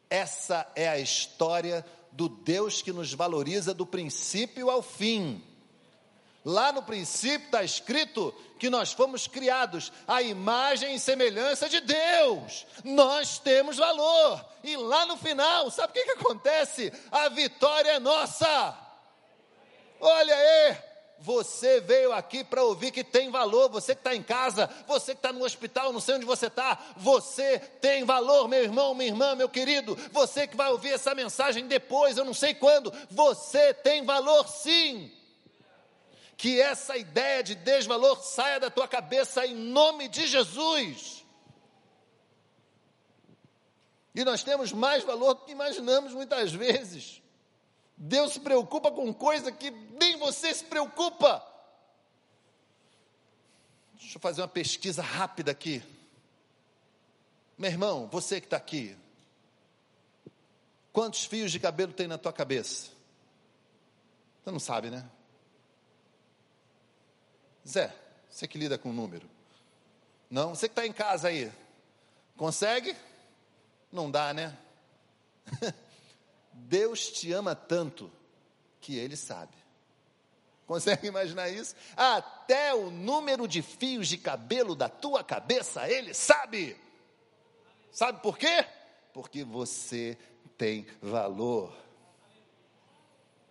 Essa 0.08 0.70
é 0.74 0.88
a 0.88 0.98
história 0.98 1.84
do 2.10 2.28
Deus 2.28 2.82
que 2.82 2.92
nos 2.92 3.14
valoriza 3.14 3.72
do 3.72 3.86
princípio 3.86 4.68
ao 4.68 4.82
fim. 4.82 5.42
Lá 6.44 6.72
no 6.72 6.82
princípio 6.82 7.46
está 7.46 7.62
escrito 7.62 8.34
que 8.58 8.70
nós 8.70 8.92
fomos 8.92 9.26
criados 9.26 9.92
à 10.08 10.22
imagem 10.22 10.94
e 10.94 11.00
semelhança 11.00 11.68
de 11.68 11.80
Deus. 11.80 12.66
Nós 12.82 13.38
temos 13.38 13.76
valor. 13.76 14.44
E 14.64 14.74
lá 14.76 15.04
no 15.04 15.18
final, 15.18 15.70
sabe 15.70 15.90
o 15.90 15.92
que, 15.92 16.04
que 16.04 16.20
acontece? 16.20 16.92
A 17.10 17.28
vitória 17.28 17.90
é 17.90 17.98
nossa. 17.98 18.78
Olha 20.00 20.34
aí, 20.34 20.76
você 21.18 21.78
veio 21.80 22.10
aqui 22.10 22.42
para 22.42 22.64
ouvir 22.64 22.90
que 22.90 23.04
tem 23.04 23.30
valor. 23.30 23.68
Você 23.68 23.94
que 23.94 24.00
está 24.00 24.14
em 24.14 24.22
casa, 24.22 24.70
você 24.86 25.12
que 25.12 25.18
está 25.18 25.34
no 25.34 25.44
hospital, 25.44 25.92
não 25.92 26.00
sei 26.00 26.14
onde 26.14 26.24
você 26.24 26.46
está, 26.46 26.78
você 26.96 27.58
tem 27.58 28.04
valor, 28.04 28.48
meu 28.48 28.62
irmão, 28.62 28.94
minha 28.94 29.10
irmã, 29.10 29.34
meu 29.34 29.48
querido. 29.48 29.94
Você 30.10 30.46
que 30.46 30.56
vai 30.56 30.70
ouvir 30.70 30.92
essa 30.92 31.14
mensagem 31.14 31.66
depois, 31.66 32.16
eu 32.16 32.24
não 32.24 32.32
sei 32.32 32.54
quando, 32.54 32.90
você 33.10 33.74
tem 33.74 34.06
valor 34.06 34.48
sim 34.48 35.19
que 36.40 36.58
essa 36.58 36.96
ideia 36.96 37.42
de 37.42 37.54
desvalor 37.54 38.18
saia 38.22 38.58
da 38.58 38.70
tua 38.70 38.88
cabeça 38.88 39.44
em 39.44 39.54
nome 39.54 40.08
de 40.08 40.26
Jesus. 40.26 41.22
E 44.14 44.24
nós 44.24 44.42
temos 44.42 44.72
mais 44.72 45.04
valor 45.04 45.34
do 45.34 45.44
que 45.44 45.52
imaginamos 45.52 46.14
muitas 46.14 46.50
vezes. 46.50 47.22
Deus 47.94 48.32
se 48.32 48.40
preocupa 48.40 48.90
com 48.90 49.12
coisa 49.12 49.52
que 49.52 49.70
nem 49.70 50.16
você 50.16 50.54
se 50.54 50.64
preocupa. 50.64 51.46
Deixa 53.96 54.16
eu 54.16 54.20
fazer 54.22 54.40
uma 54.40 54.48
pesquisa 54.48 55.02
rápida 55.02 55.52
aqui. 55.52 55.82
Meu 57.58 57.70
irmão, 57.70 58.08
você 58.10 58.40
que 58.40 58.46
está 58.46 58.56
aqui, 58.56 58.96
quantos 60.90 61.22
fios 61.26 61.52
de 61.52 61.60
cabelo 61.60 61.92
tem 61.92 62.08
na 62.08 62.16
tua 62.16 62.32
cabeça? 62.32 62.92
Você 64.42 64.50
não 64.50 64.58
sabe, 64.58 64.88
né? 64.88 65.06
Zé, 67.66 67.94
você 68.28 68.46
que 68.48 68.58
lida 68.58 68.78
com 68.78 68.92
número. 68.92 69.28
Não, 70.30 70.54
você 70.54 70.68
que 70.68 70.72
está 70.72 70.86
em 70.86 70.92
casa 70.92 71.28
aí. 71.28 71.50
Consegue? 72.36 72.96
Não 73.92 74.10
dá, 74.10 74.32
né? 74.32 74.56
Deus 76.52 77.10
te 77.10 77.32
ama 77.32 77.54
tanto 77.54 78.10
que 78.80 78.96
Ele 78.96 79.16
sabe 79.16 79.60
Consegue 80.70 81.08
imaginar 81.08 81.48
isso? 81.48 81.74
Até 81.96 82.72
o 82.72 82.92
número 82.92 83.48
de 83.48 83.60
fios 83.60 84.06
de 84.06 84.16
cabelo 84.16 84.76
da 84.76 84.88
tua 84.88 85.24
cabeça, 85.24 85.90
ele 85.90 86.14
sabe. 86.14 86.76
Sabe 87.90 88.22
por 88.22 88.38
quê? 88.38 88.64
Porque 89.12 89.42
você 89.42 90.16
tem 90.56 90.86
valor. 91.02 91.76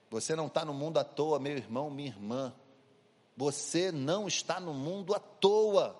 Você 0.09 0.33
não 0.33 0.47
está 0.47 0.63
no 0.63 0.73
mundo 0.73 0.97
à 0.97 1.03
toa, 1.03 1.39
meu 1.39 1.57
irmão, 1.57 1.89
minha 1.89 2.07
irmã. 2.07 2.53
Você 3.39 3.89
não 3.89 4.27
está 4.27 4.59
no 4.59 4.73
mundo 4.73 5.15
à 5.15 5.19
toa. 5.19 5.97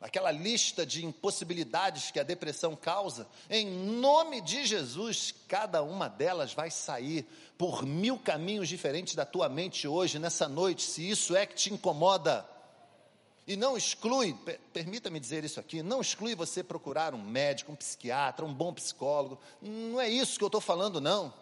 aquela 0.00 0.32
lista 0.32 0.86
de 0.86 1.04
impossibilidades 1.04 2.10
que 2.10 2.18
a 2.18 2.22
depressão 2.22 2.74
causa, 2.74 3.28
em 3.50 3.66
nome 3.66 4.40
de 4.40 4.64
Jesus, 4.64 5.34
cada 5.46 5.82
uma 5.82 6.08
delas 6.08 6.54
vai 6.54 6.70
sair 6.70 7.26
por 7.58 7.84
mil 7.84 8.18
caminhos 8.18 8.66
diferentes 8.66 9.14
da 9.14 9.26
tua 9.26 9.46
mente 9.46 9.86
hoje, 9.86 10.18
nessa 10.18 10.48
noite, 10.48 10.82
se 10.82 11.08
isso 11.08 11.36
é 11.36 11.44
que 11.44 11.54
te 11.54 11.72
incomoda. 11.72 12.48
E 13.46 13.56
não 13.56 13.76
exclui, 13.76 14.34
permita-me 14.72 15.20
dizer 15.20 15.44
isso 15.44 15.60
aqui, 15.60 15.82
não 15.82 16.00
exclui 16.00 16.34
você 16.34 16.64
procurar 16.64 17.14
um 17.14 17.22
médico, 17.22 17.70
um 17.70 17.76
psiquiatra, 17.76 18.44
um 18.44 18.54
bom 18.54 18.72
psicólogo, 18.72 19.38
não 19.60 20.00
é 20.00 20.08
isso 20.08 20.38
que 20.38 20.44
eu 20.44 20.48
estou 20.48 20.62
falando, 20.62 20.98
não. 20.98 21.32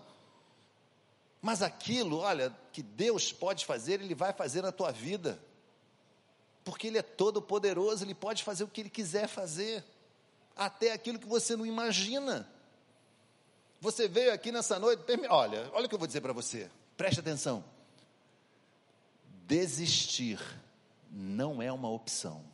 Mas 1.41 1.63
aquilo, 1.63 2.19
olha, 2.19 2.55
que 2.73 2.83
Deus 2.83 3.33
pode 3.33 3.65
fazer, 3.65 4.01
Ele 4.01 4.15
vai 4.15 4.33
fazer 4.33 4.63
na 4.63 4.73
tua 4.73 4.91
vida 4.91 5.41
porque 6.69 6.87
Ele 6.87 6.99
é 6.99 7.03
todo 7.03 7.41
poderoso, 7.41 8.05
Ele 8.05 8.15
pode 8.15 8.45
fazer 8.45 8.63
o 8.63 8.69
que 8.69 8.83
Ele 8.83 8.91
quiser 8.91 9.27
fazer, 9.27 9.83
até 10.55 10.93
aquilo 10.93 11.19
que 11.19 11.27
você 11.27 11.57
não 11.57 11.65
imagina. 11.65 12.47
Você 13.81 14.07
veio 14.07 14.35
aqui 14.35 14.53
nessa 14.53 14.79
noite, 14.79 15.03
olha, 15.31 15.71
olha 15.73 15.87
o 15.87 15.89
que 15.89 15.95
eu 15.95 15.99
vou 15.99 16.07
dizer 16.07 16.21
para 16.21 16.35
você, 16.35 16.71
preste 16.95 17.21
atenção. 17.21 17.65
Desistir 19.47 20.39
não 21.11 21.63
é 21.63 21.73
uma 21.73 21.89
opção. 21.89 22.45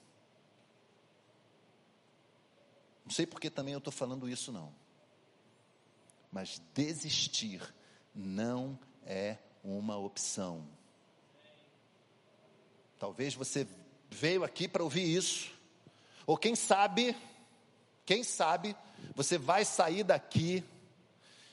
Não 3.05 3.11
sei 3.11 3.26
porque 3.26 3.51
também 3.51 3.74
eu 3.74 3.78
estou 3.78 3.93
falando 3.93 4.28
isso, 4.28 4.53
não. 4.53 4.72
Mas 6.30 6.62
desistir 6.72 7.61
não 8.14 8.78
é 9.04 9.36
uma 9.62 9.96
opção. 9.96 10.64
Talvez 12.98 13.34
você 13.34 13.66
veio 14.10 14.44
aqui 14.44 14.68
para 14.68 14.82
ouvir 14.82 15.02
isso. 15.02 15.52
Ou 16.26 16.36
quem 16.36 16.54
sabe, 16.54 17.16
quem 18.06 18.22
sabe, 18.22 18.76
você 19.14 19.36
vai 19.36 19.64
sair 19.64 20.04
daqui, 20.04 20.64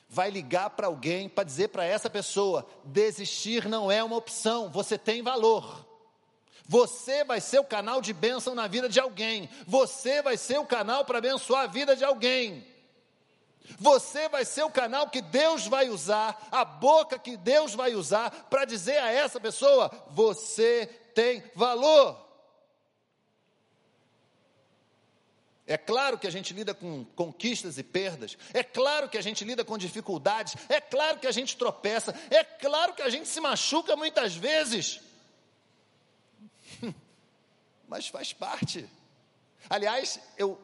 vai 0.07 0.29
ligar 0.29 0.69
para 0.71 0.87
alguém 0.87 1.27
para 1.27 1.43
dizer 1.43 1.69
para 1.69 1.83
essa 1.83 2.09
pessoa: 2.09 2.67
desistir 2.85 3.67
não 3.67 3.91
é 3.91 4.03
uma 4.03 4.15
opção, 4.15 4.69
você 4.69 4.97
tem 4.97 5.21
valor. 5.21 5.87
Você 6.67 7.25
vai 7.25 7.41
ser 7.41 7.59
o 7.59 7.65
canal 7.65 8.01
de 8.01 8.13
bênção 8.13 8.55
na 8.55 8.65
vida 8.65 8.87
de 8.87 8.97
alguém. 8.97 9.49
Você 9.67 10.21
vai 10.21 10.37
ser 10.37 10.57
o 10.57 10.65
canal 10.65 11.03
para 11.03 11.17
abençoar 11.17 11.63
a 11.63 11.67
vida 11.67 11.97
de 11.97 12.03
alguém. 12.05 12.65
Você 13.77 14.27
vai 14.29 14.43
ser 14.45 14.63
o 14.63 14.69
canal 14.69 15.09
que 15.09 15.21
Deus 15.21 15.67
vai 15.67 15.89
usar, 15.89 16.47
a 16.51 16.65
boca 16.65 17.17
que 17.17 17.37
Deus 17.37 17.73
vai 17.73 17.93
usar 17.95 18.29
para 18.49 18.65
dizer 18.65 18.97
a 18.97 19.11
essa 19.11 19.39
pessoa: 19.39 19.91
você 20.09 20.87
tem 21.13 21.43
valor. 21.55 22.31
É 25.65 25.77
claro 25.77 26.17
que 26.17 26.27
a 26.27 26.31
gente 26.31 26.53
lida 26.53 26.73
com 26.73 27.05
conquistas 27.15 27.77
e 27.77 27.83
perdas, 27.83 28.37
é 28.53 28.61
claro 28.61 29.07
que 29.07 29.17
a 29.17 29.21
gente 29.21 29.45
lida 29.45 29.63
com 29.63 29.77
dificuldades, 29.77 30.55
é 30.67 30.81
claro 30.81 31.19
que 31.19 31.27
a 31.27 31.31
gente 31.31 31.55
tropeça, 31.55 32.13
é 32.29 32.43
claro 32.43 32.93
que 32.93 33.01
a 33.01 33.09
gente 33.09 33.27
se 33.29 33.39
machuca 33.39 33.95
muitas 33.95 34.35
vezes. 34.35 34.99
Mas 37.87 38.07
faz 38.07 38.33
parte. 38.33 38.85
Aliás, 39.69 40.19
eu, 40.37 40.59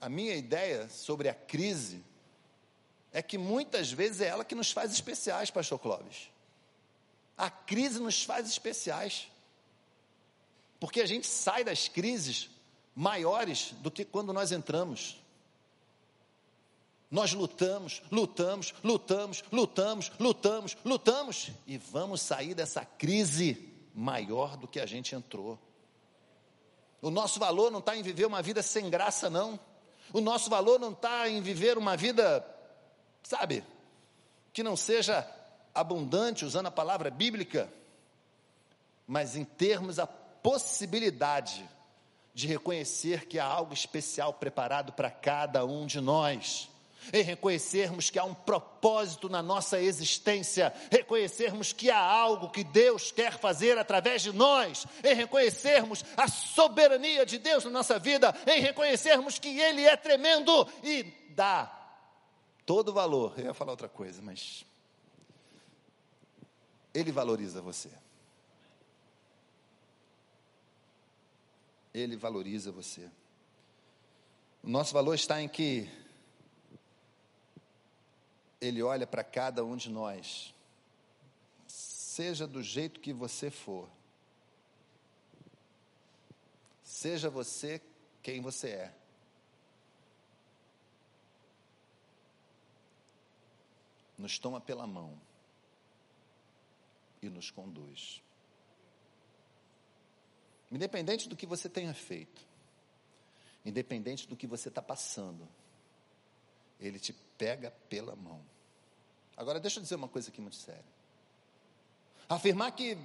a 0.00 0.08
minha 0.08 0.34
ideia 0.34 0.88
sobre 0.88 1.28
a 1.28 1.34
crise 1.34 2.04
é 3.12 3.22
que 3.22 3.38
muitas 3.38 3.92
vezes 3.92 4.20
é 4.20 4.26
ela 4.26 4.44
que 4.44 4.54
nos 4.54 4.72
faz 4.72 4.92
especiais, 4.92 5.50
Pastor 5.50 5.78
Clóvis. 5.78 6.30
A 7.36 7.48
crise 7.48 8.00
nos 8.00 8.22
faz 8.22 8.48
especiais. 8.48 9.30
Porque 10.80 11.00
a 11.00 11.06
gente 11.06 11.26
sai 11.26 11.64
das 11.64 11.88
crises 11.88 12.50
maiores 12.94 13.72
do 13.80 13.90
que 13.90 14.04
quando 14.04 14.32
nós 14.32 14.52
entramos. 14.52 15.20
Nós 17.10 17.32
lutamos, 17.32 18.02
lutamos, 18.10 18.74
lutamos, 18.82 19.44
lutamos, 19.52 20.10
lutamos, 20.18 20.76
lutamos 20.84 21.50
e 21.66 21.78
vamos 21.78 22.20
sair 22.20 22.54
dessa 22.54 22.84
crise 22.84 23.72
maior 23.94 24.56
do 24.56 24.66
que 24.66 24.80
a 24.80 24.86
gente 24.86 25.14
entrou. 25.14 25.58
O 27.04 27.10
nosso 27.10 27.38
valor 27.38 27.70
não 27.70 27.80
está 27.80 27.94
em 27.94 28.02
viver 28.02 28.24
uma 28.24 28.40
vida 28.40 28.62
sem 28.62 28.88
graça, 28.88 29.28
não. 29.28 29.60
O 30.10 30.22
nosso 30.22 30.48
valor 30.48 30.80
não 30.80 30.92
está 30.92 31.28
em 31.28 31.42
viver 31.42 31.76
uma 31.76 31.98
vida, 31.98 32.42
sabe, 33.22 33.62
que 34.54 34.62
não 34.62 34.74
seja 34.74 35.30
abundante, 35.74 36.46
usando 36.46 36.68
a 36.68 36.70
palavra 36.70 37.10
bíblica, 37.10 37.70
mas 39.06 39.36
em 39.36 39.44
termos 39.44 39.98
a 39.98 40.06
possibilidade 40.06 41.68
de 42.32 42.46
reconhecer 42.46 43.26
que 43.26 43.38
há 43.38 43.44
algo 43.44 43.74
especial 43.74 44.32
preparado 44.32 44.94
para 44.94 45.10
cada 45.10 45.62
um 45.66 45.84
de 45.84 46.00
nós. 46.00 46.70
Em 47.12 47.22
reconhecermos 47.22 48.10
que 48.10 48.18
há 48.18 48.24
um 48.24 48.34
propósito 48.34 49.28
na 49.28 49.42
nossa 49.42 49.80
existência, 49.80 50.72
reconhecermos 50.90 51.72
que 51.72 51.90
há 51.90 51.98
algo 51.98 52.50
que 52.50 52.64
Deus 52.64 53.10
quer 53.10 53.38
fazer 53.38 53.78
através 53.78 54.22
de 54.22 54.32
nós, 54.32 54.86
em 55.02 55.14
reconhecermos 55.14 56.04
a 56.16 56.28
soberania 56.28 57.24
de 57.24 57.38
Deus 57.38 57.64
na 57.64 57.70
nossa 57.70 57.98
vida, 57.98 58.34
em 58.46 58.60
reconhecermos 58.60 59.38
que 59.38 59.58
Ele 59.58 59.82
é 59.82 59.96
tremendo 59.96 60.66
e 60.82 61.02
dá 61.30 61.84
todo 62.66 62.88
o 62.88 62.92
valor. 62.92 63.34
Eu 63.36 63.46
ia 63.46 63.54
falar 63.54 63.72
outra 63.72 63.88
coisa, 63.88 64.22
mas 64.22 64.64
Ele 66.92 67.12
valoriza 67.12 67.60
você. 67.60 67.90
Ele 71.92 72.16
valoriza 72.16 72.72
você. 72.72 73.08
O 74.62 74.68
nosso 74.68 74.92
valor 74.92 75.14
está 75.14 75.40
em 75.40 75.48
que 75.48 75.88
Ele 78.60 78.82
olha 78.82 79.06
para 79.06 79.22
cada 79.22 79.64
um 79.64 79.76
de 79.76 79.90
nós, 79.90 80.54
seja 81.66 82.46
do 82.46 82.62
jeito 82.62 83.00
que 83.00 83.12
você 83.12 83.50
for, 83.50 83.88
seja 86.82 87.28
você 87.28 87.80
quem 88.22 88.40
você 88.40 88.68
é. 88.70 88.94
Nos 94.16 94.38
toma 94.38 94.60
pela 94.60 94.86
mão 94.86 95.20
e 97.20 97.28
nos 97.28 97.50
conduz. 97.50 98.22
Independente 100.70 101.28
do 101.28 101.36
que 101.36 101.46
você 101.46 101.68
tenha 101.68 101.92
feito, 101.94 102.46
independente 103.64 104.26
do 104.26 104.36
que 104.36 104.46
você 104.46 104.68
está 104.68 104.82
passando, 104.82 105.48
Ele 106.80 106.98
te 106.98 107.12
pega 107.44 107.70
pela 107.90 108.16
mão. 108.16 108.40
Agora, 109.36 109.60
deixa 109.60 109.78
eu 109.78 109.82
dizer 109.82 109.96
uma 109.96 110.08
coisa 110.08 110.30
aqui 110.30 110.40
muito 110.40 110.56
séria. 110.56 110.84
Afirmar 112.26 112.72
que 112.72 112.96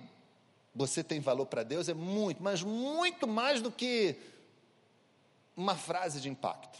você 0.74 1.04
tem 1.04 1.20
valor 1.20 1.48
para 1.48 1.64
Deus 1.64 1.90
é 1.90 1.94
muito, 1.94 2.42
mas 2.42 2.64
muito 2.64 3.28
mais 3.28 3.62
do 3.62 3.70
que 3.70 4.16
uma 5.58 5.76
frase 5.76 6.22
de 6.22 6.30
impacto. 6.30 6.80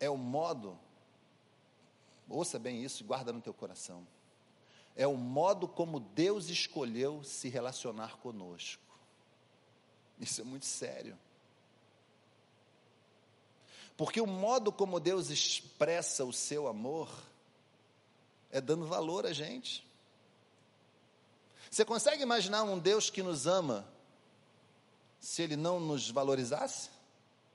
É 0.00 0.10
o 0.10 0.16
modo, 0.16 0.76
ouça 2.28 2.58
bem 2.58 2.82
isso, 2.82 3.04
guarda 3.04 3.32
no 3.32 3.40
teu 3.40 3.54
coração 3.54 4.04
é 4.96 5.06
o 5.06 5.16
modo 5.16 5.68
como 5.68 6.00
Deus 6.00 6.48
escolheu 6.48 7.22
se 7.22 7.48
relacionar 7.48 8.18
conosco. 8.18 8.82
Isso 10.18 10.40
é 10.40 10.44
muito 10.44 10.66
sério. 10.66 11.16
Porque 14.00 14.18
o 14.18 14.26
modo 14.26 14.72
como 14.72 14.98
Deus 14.98 15.28
expressa 15.28 16.24
o 16.24 16.32
seu 16.32 16.66
amor 16.66 17.10
é 18.50 18.58
dando 18.58 18.86
valor 18.86 19.26
a 19.26 19.32
gente. 19.34 19.86
Você 21.70 21.84
consegue 21.84 22.22
imaginar 22.22 22.62
um 22.62 22.78
Deus 22.78 23.10
que 23.10 23.22
nos 23.22 23.46
ama 23.46 23.86
se 25.20 25.42
ele 25.42 25.54
não 25.54 25.78
nos 25.78 26.08
valorizasse? 26.08 26.88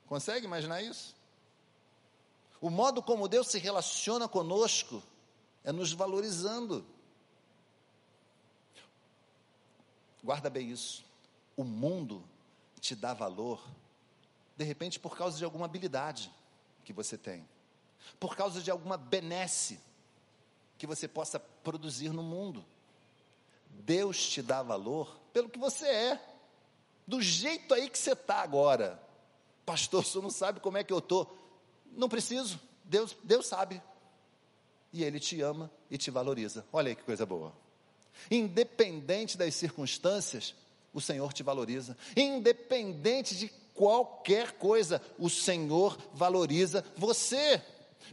Consegue 0.06 0.46
imaginar 0.46 0.80
isso? 0.80 1.16
O 2.60 2.70
modo 2.70 3.02
como 3.02 3.26
Deus 3.26 3.48
se 3.48 3.58
relaciona 3.58 4.28
conosco 4.28 5.02
é 5.64 5.72
nos 5.72 5.92
valorizando. 5.92 6.86
Guarda 10.22 10.48
bem 10.48 10.70
isso. 10.70 11.04
O 11.56 11.64
mundo 11.64 12.22
te 12.80 12.94
dá 12.94 13.12
valor, 13.12 13.60
de 14.56 14.64
repente 14.64 14.98
por 14.98 15.16
causa 15.16 15.36
de 15.36 15.44
alguma 15.44 15.66
habilidade 15.66 16.32
que 16.84 16.92
você 16.92 17.18
tem. 17.18 17.46
por 18.20 18.36
causa 18.36 18.62
de 18.62 18.70
alguma 18.70 18.96
benesse 18.96 19.80
que 20.78 20.86
você 20.86 21.08
possa 21.08 21.40
produzir 21.40 22.10
no 22.10 22.22
mundo. 22.22 22.64
Deus 23.68 24.28
te 24.28 24.40
dá 24.40 24.62
valor 24.62 25.18
pelo 25.32 25.48
que 25.48 25.58
você 25.58 25.86
é, 25.86 26.36
do 27.06 27.20
jeito 27.20 27.74
aí 27.74 27.90
que 27.90 27.98
você 27.98 28.12
está 28.12 28.36
agora. 28.36 29.02
Pastor, 29.64 30.04
você 30.04 30.20
não 30.20 30.30
sabe 30.30 30.60
como 30.60 30.78
é 30.78 30.84
que 30.84 30.92
eu 30.92 30.98
estou. 30.98 31.36
Não 31.92 32.08
preciso, 32.08 32.60
Deus, 32.84 33.16
Deus 33.24 33.46
sabe. 33.46 33.82
E 34.92 35.02
Ele 35.02 35.18
te 35.18 35.40
ama 35.40 35.70
e 35.90 35.98
te 35.98 36.10
valoriza. 36.10 36.64
Olha 36.72 36.90
aí 36.90 36.96
que 36.96 37.02
coisa 37.02 37.26
boa. 37.26 37.52
Independente 38.30 39.36
das 39.36 39.54
circunstâncias, 39.54 40.54
o 40.92 41.00
Senhor 41.00 41.32
te 41.32 41.42
valoriza. 41.42 41.96
Independente 42.16 43.36
de 43.36 43.52
qualquer 43.76 44.52
coisa, 44.52 45.00
o 45.18 45.28
Senhor 45.28 45.96
valoriza 46.12 46.84
você. 46.96 47.62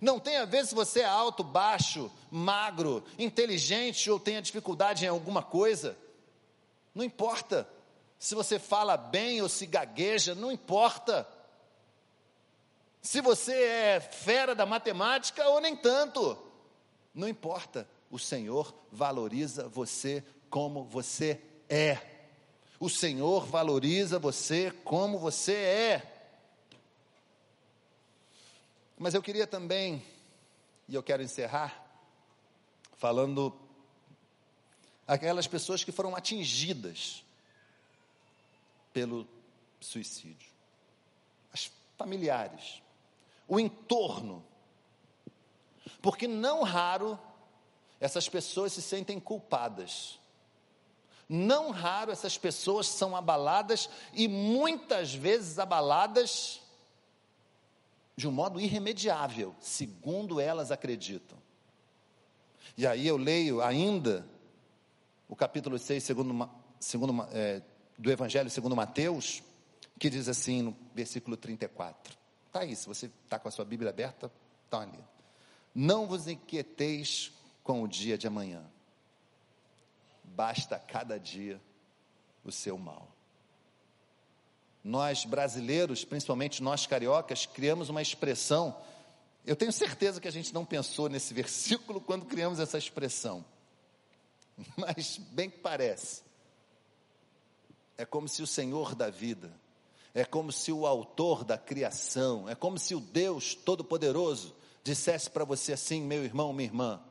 Não 0.01 0.19
tem 0.19 0.37
a 0.37 0.45
ver 0.45 0.65
se 0.65 0.75
você 0.75 0.99
é 0.99 1.05
alto, 1.05 1.43
baixo, 1.43 2.11
magro, 2.29 3.03
inteligente 3.17 4.11
ou 4.11 4.19
tenha 4.19 4.41
dificuldade 4.41 5.05
em 5.05 5.07
alguma 5.07 5.41
coisa. 5.41 5.97
Não 6.93 7.03
importa. 7.03 7.67
Se 8.19 8.35
você 8.35 8.59
fala 8.59 8.95
bem 8.97 9.41
ou 9.41 9.49
se 9.49 9.65
gagueja, 9.65 10.35
não 10.35 10.51
importa. 10.51 11.27
Se 13.01 13.21
você 13.21 13.53
é 13.53 13.99
fera 13.99 14.53
da 14.53 14.65
matemática 14.65 15.47
ou 15.49 15.59
nem 15.59 15.75
tanto, 15.75 16.37
não 17.13 17.27
importa. 17.27 17.87
O 18.09 18.19
Senhor 18.19 18.73
valoriza 18.91 19.67
você 19.67 20.23
como 20.49 20.83
você 20.83 21.41
é. 21.67 22.12
O 22.83 22.89
Senhor 22.89 23.45
valoriza 23.45 24.19
você 24.19 24.69
como 24.69 25.17
você 25.17 25.53
é. 25.53 26.33
Mas 28.99 29.13
eu 29.13 29.23
queria 29.23 29.47
também, 29.47 30.05
e 30.89 30.93
eu 30.93 31.01
quero 31.01 31.23
encerrar, 31.23 31.81
falando 32.97 33.57
aquelas 35.07 35.47
pessoas 35.47 35.81
que 35.81 35.93
foram 35.93 36.13
atingidas 36.13 37.23
pelo 38.91 39.25
suicídio, 39.79 40.51
as 41.53 41.71
familiares, 41.97 42.81
o 43.47 43.61
entorno, 43.61 44.45
porque 46.01 46.27
não 46.27 46.63
raro 46.63 47.17
essas 47.97 48.27
pessoas 48.27 48.73
se 48.73 48.81
sentem 48.81 49.21
culpadas. 49.21 50.19
Não 51.27 51.71
raro 51.71 52.11
essas 52.11 52.37
pessoas 52.37 52.87
são 52.87 53.15
abaladas 53.15 53.89
e 54.13 54.27
muitas 54.27 55.13
vezes 55.13 55.57
abaladas 55.57 56.61
de 58.15 58.27
um 58.27 58.31
modo 58.31 58.59
irremediável, 58.59 59.55
segundo 59.59 60.39
elas 60.39 60.71
acreditam. 60.71 61.37
E 62.77 62.85
aí 62.85 63.07
eu 63.07 63.17
leio 63.17 63.61
ainda 63.61 64.27
o 65.27 65.35
capítulo 65.35 65.79
6, 65.79 66.03
segundo, 66.03 66.49
segundo, 66.79 67.27
é, 67.31 67.61
do 67.97 68.11
Evangelho 68.11 68.49
segundo 68.49 68.75
Mateus, 68.75 69.41
que 69.99 70.09
diz 70.09 70.27
assim 70.27 70.61
no 70.61 70.77
versículo 70.93 71.37
34. 71.37 72.15
Está 72.47 72.59
aí, 72.59 72.75
se 72.75 72.87
você 72.87 73.09
está 73.23 73.39
com 73.39 73.47
a 73.47 73.51
sua 73.51 73.65
Bíblia 73.65 73.89
aberta, 73.89 74.31
está 74.65 74.81
ali. 74.81 74.99
Não 75.73 76.05
vos 76.05 76.27
inquieteis 76.27 77.31
com 77.63 77.81
o 77.81 77.87
dia 77.87 78.17
de 78.17 78.27
amanhã, 78.27 78.63
basta 80.35 80.77
cada 80.79 81.19
dia 81.19 81.61
o 82.43 82.51
seu 82.51 82.77
mal 82.77 83.13
nós 84.83 85.23
brasileiros, 85.23 86.03
principalmente 86.03 86.61
nós 86.61 86.85
cariocas, 86.85 87.45
criamos 87.45 87.87
uma 87.87 88.01
expressão. 88.01 88.75
Eu 89.45 89.55
tenho 89.55 89.71
certeza 89.71 90.19
que 90.19 90.27
a 90.27 90.31
gente 90.31 90.53
não 90.53 90.65
pensou 90.65 91.07
nesse 91.07 91.33
versículo 91.33 92.01
quando 92.01 92.25
criamos 92.25 92.59
essa 92.59 92.77
expressão, 92.77 93.45
mas 94.75 95.17
bem 95.31 95.49
que 95.49 95.59
parece. 95.59 96.21
É 97.97 98.05
como 98.05 98.27
se 98.27 98.41
o 98.41 98.47
Senhor 98.47 98.93
da 98.93 99.09
vida, 99.09 99.53
é 100.13 100.25
como 100.25 100.51
se 100.51 100.71
o 100.71 100.85
Autor 100.85 101.45
da 101.45 101.57
criação, 101.57 102.49
é 102.49 102.55
como 102.55 102.77
se 102.77 102.93
o 102.93 102.99
Deus 102.99 103.55
Todo-Poderoso 103.55 104.53
dissesse 104.83 105.29
para 105.29 105.45
você 105.45 105.73
assim, 105.73 106.01
meu 106.01 106.25
irmão, 106.25 106.51
minha 106.51 106.67
irmã: 106.67 107.01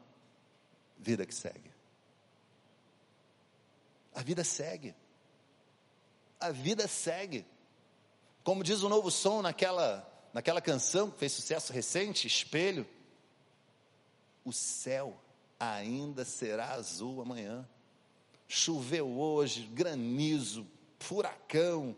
vida 0.98 1.24
que 1.24 1.34
segue. 1.34 1.71
A 4.14 4.22
vida 4.22 4.44
segue. 4.44 4.94
A 6.38 6.50
vida 6.50 6.86
segue. 6.86 7.46
Como 8.44 8.64
diz 8.64 8.82
o 8.82 8.88
novo 8.88 9.10
som 9.10 9.42
naquela, 9.42 10.06
naquela 10.32 10.60
canção 10.60 11.10
que 11.10 11.18
fez 11.18 11.32
sucesso 11.32 11.72
recente, 11.72 12.26
Espelho, 12.26 12.86
o 14.44 14.52
céu 14.52 15.16
ainda 15.58 16.24
será 16.24 16.72
azul 16.72 17.22
amanhã. 17.22 17.66
Choveu 18.48 19.08
hoje, 19.08 19.62
granizo, 19.68 20.66
furacão, 20.98 21.96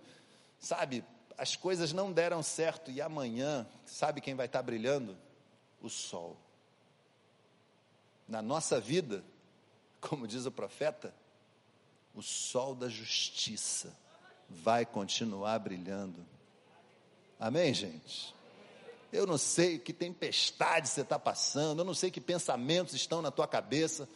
sabe? 0.59 1.05
As 1.37 1.57
coisas 1.57 1.93
não 1.93 2.13
deram 2.13 2.43
certo 2.43 2.91
e 2.91 3.01
amanhã, 3.01 3.67
sabe 3.85 4.21
quem 4.21 4.35
vai 4.35 4.47
estar 4.47 4.63
brilhando? 4.63 5.17
O 5.81 5.89
sol. 5.89 6.37
Na 8.29 8.41
nossa 8.41 8.81
vida, 8.81 9.25
como 10.01 10.29
diz 10.29 10.47
o 10.47 10.53
profeta, 10.53 11.15
o 12.15 12.23
sol 12.23 12.75
da 12.75 12.89
justiça 12.89 13.97
vai 14.49 14.87
continuar 14.87 15.59
brilhando. 15.59 16.25
Amém, 17.39 17.75
gente? 17.75 18.35
Eu 19.13 19.27
não 19.27 19.39
sei 19.39 19.79
que 19.79 19.93
tempestade 19.93 20.89
você 20.89 21.03
está 21.03 21.19
passando, 21.19 21.81
eu 21.81 21.85
não 21.85 21.95
sei 21.95 22.11
que 22.11 22.21
pensamentos 22.21 22.95
estão 22.95 23.21
na 23.21 23.31
tua 23.31 23.47
cabeça, 23.47 24.09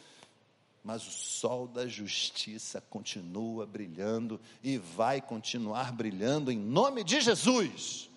mas 0.83 1.07
o 1.07 1.11
sol 1.11 1.67
da 1.67 1.87
justiça 1.87 2.81
continua 2.89 3.65
brilhando 3.65 4.39
e 4.63 4.77
vai 4.77 5.21
continuar 5.21 5.91
brilhando 5.91 6.51
em 6.51 6.57
nome 6.57 7.03
de 7.03 7.21
Jesus. 7.21 8.09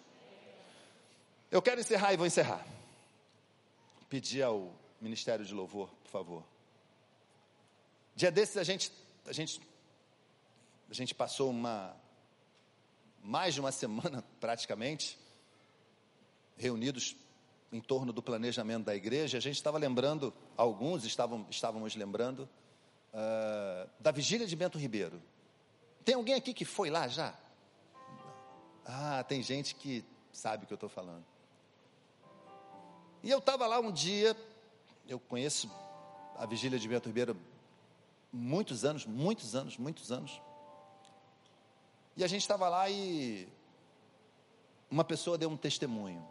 Eu 1.51 1.61
quero 1.61 1.80
encerrar 1.80 2.14
e 2.14 2.16
vou 2.16 2.26
encerrar. 2.26 2.66
Pedir 4.09 4.43
ao 4.43 4.72
Ministério 5.01 5.45
de 5.45 5.53
Louvor, 5.53 5.89
por 6.03 6.11
favor. 6.11 6.45
Dia 8.14 8.30
desses 8.30 8.57
a 8.57 8.64
gente, 8.64 8.93
a 9.26 9.33
gente, 9.33 9.61
a 10.93 10.95
gente 10.95 11.14
passou 11.14 11.49
uma, 11.49 11.97
mais 13.22 13.55
de 13.55 13.61
uma 13.61 13.72
semana 13.72 14.22
praticamente, 14.38 15.18
reunidos 16.55 17.16
em 17.72 17.80
torno 17.80 18.12
do 18.12 18.22
planejamento 18.22 18.84
da 18.84 18.95
igreja, 18.95 19.38
a 19.38 19.40
gente 19.40 19.57
estava 19.57 19.78
lembrando, 19.78 20.34
alguns 20.55 21.07
estavam, 21.07 21.47
estávamos 21.49 21.97
lembrando, 21.97 22.47
uh, 23.14 23.88
da 23.99 24.11
vigília 24.11 24.47
de 24.47 24.55
Bento 24.55 24.76
Ribeiro. 24.76 25.22
Tem 26.05 26.14
alguém 26.14 26.34
aqui 26.34 26.53
que 26.53 26.66
foi 26.66 26.90
lá 26.90 27.09
já? 27.09 27.34
Ah, 28.84 29.24
tem 29.26 29.43
gente 29.43 29.74
que 29.74 30.05
sabe 30.30 30.64
o 30.64 30.66
que 30.66 30.74
eu 30.74 30.76
estou 30.76 30.90
falando. 30.90 31.24
E 33.22 33.30
eu 33.30 33.38
estava 33.38 33.66
lá 33.66 33.80
um 33.80 33.90
dia, 33.90 34.36
eu 35.09 35.18
conheço 35.18 35.70
a 36.36 36.45
vigília 36.45 36.78
de 36.78 36.86
Bento 36.86 37.07
Ribeiro 37.07 37.34
muitos 38.30 38.84
anos, 38.84 39.07
muitos 39.07 39.55
anos, 39.55 39.78
muitos 39.78 40.12
anos. 40.12 40.38
E 42.17 42.23
a 42.23 42.27
gente 42.27 42.43
estava 42.43 42.69
lá 42.69 42.89
e 42.91 43.49
uma 44.91 45.05
pessoa 45.05 45.39
deu 45.39 45.49
um 45.49 45.57
testemunho. 45.57 46.27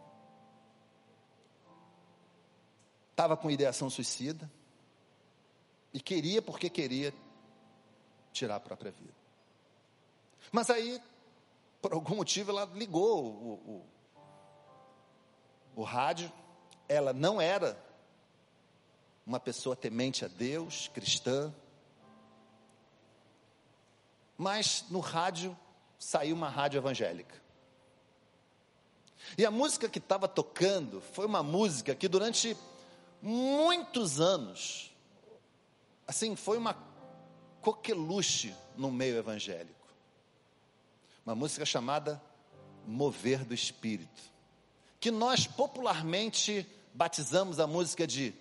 Estava 3.10 3.36
com 3.36 3.50
ideação 3.50 3.90
suicida 3.90 4.50
e 5.92 6.00
queria, 6.00 6.40
porque 6.40 6.70
queria, 6.70 7.12
tirar 8.32 8.56
a 8.56 8.60
própria 8.60 8.90
vida. 8.92 9.14
Mas 10.50 10.70
aí, 10.70 11.00
por 11.80 11.92
algum 11.92 12.16
motivo, 12.16 12.50
ela 12.50 12.64
ligou 12.64 13.24
o, 13.24 13.52
o, 13.52 13.86
o 15.76 15.82
rádio. 15.82 16.32
Ela 16.88 17.12
não 17.12 17.40
era 17.40 17.76
uma 19.26 19.38
pessoa 19.38 19.76
temente 19.76 20.24
a 20.24 20.28
Deus, 20.28 20.88
cristã, 20.88 21.54
mas 24.36 24.84
no 24.90 24.98
rádio 25.00 25.56
saiu 26.02 26.34
uma 26.34 26.48
rádio 26.48 26.78
evangélica. 26.78 27.40
E 29.38 29.46
a 29.46 29.52
música 29.52 29.88
que 29.88 30.00
estava 30.00 30.26
tocando 30.26 31.00
foi 31.00 31.26
uma 31.26 31.44
música 31.44 31.94
que 31.94 32.08
durante 32.08 32.56
muitos 33.22 34.20
anos, 34.20 34.92
assim, 36.06 36.34
foi 36.34 36.58
uma 36.58 36.76
coqueluche 37.60 38.52
no 38.76 38.90
meio 38.90 39.16
evangélico. 39.16 39.86
Uma 41.24 41.36
música 41.36 41.64
chamada 41.64 42.20
Mover 42.84 43.44
do 43.44 43.54
Espírito, 43.54 44.22
que 44.98 45.12
nós 45.12 45.46
popularmente 45.46 46.66
batizamos 46.92 47.60
a 47.60 47.66
música 47.66 48.08
de 48.08 48.34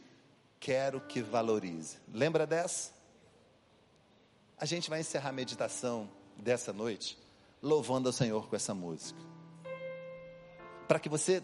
Quero 0.59 0.99
que 1.01 1.21
valorize. 1.21 1.97
Lembra 2.11 2.47
dessa? 2.47 2.91
A 4.57 4.65
gente 4.65 4.89
vai 4.89 4.99
encerrar 4.99 5.29
a 5.29 5.33
meditação 5.33 6.09
dessa 6.37 6.73
noite 6.73 7.20
louvando 7.61 8.09
ao 8.09 8.13
Senhor 8.13 8.47
com 8.47 8.55
essa 8.55 8.73
música. 8.73 9.19
Para 10.87 10.99
que 10.99 11.07
você 11.07 11.43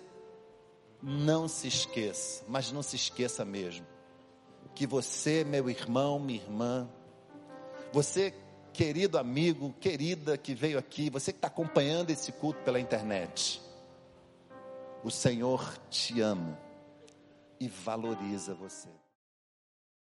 não 1.02 1.48
se 1.48 1.68
esqueça, 1.68 2.44
mas 2.48 2.72
não 2.72 2.82
se 2.82 2.96
esqueça 2.96 3.46
mesmo, 3.46 3.86
que 4.74 4.86
você, 4.86 5.44
meu 5.44 5.70
irmão, 5.70 6.20
minha 6.20 6.40
irmã, 6.40 6.88
você, 7.92 8.34
querido 8.74 9.18
amigo, 9.18 9.74
querida 9.80 10.38
que 10.38 10.54
veio 10.54 10.78
aqui, 10.78 11.10
você 11.10 11.32
que 11.32 11.40
está 11.40 11.48
acompanhando 11.48 12.12
esse 12.12 12.32
culto 12.32 12.60
pela 12.62 12.80
internet, 12.80 13.62
o 15.04 15.10
Senhor 15.10 15.78
te 15.90 16.22
ama 16.22 16.60
e 17.60 17.68
valoriza 17.68 18.54
você. 18.54 18.90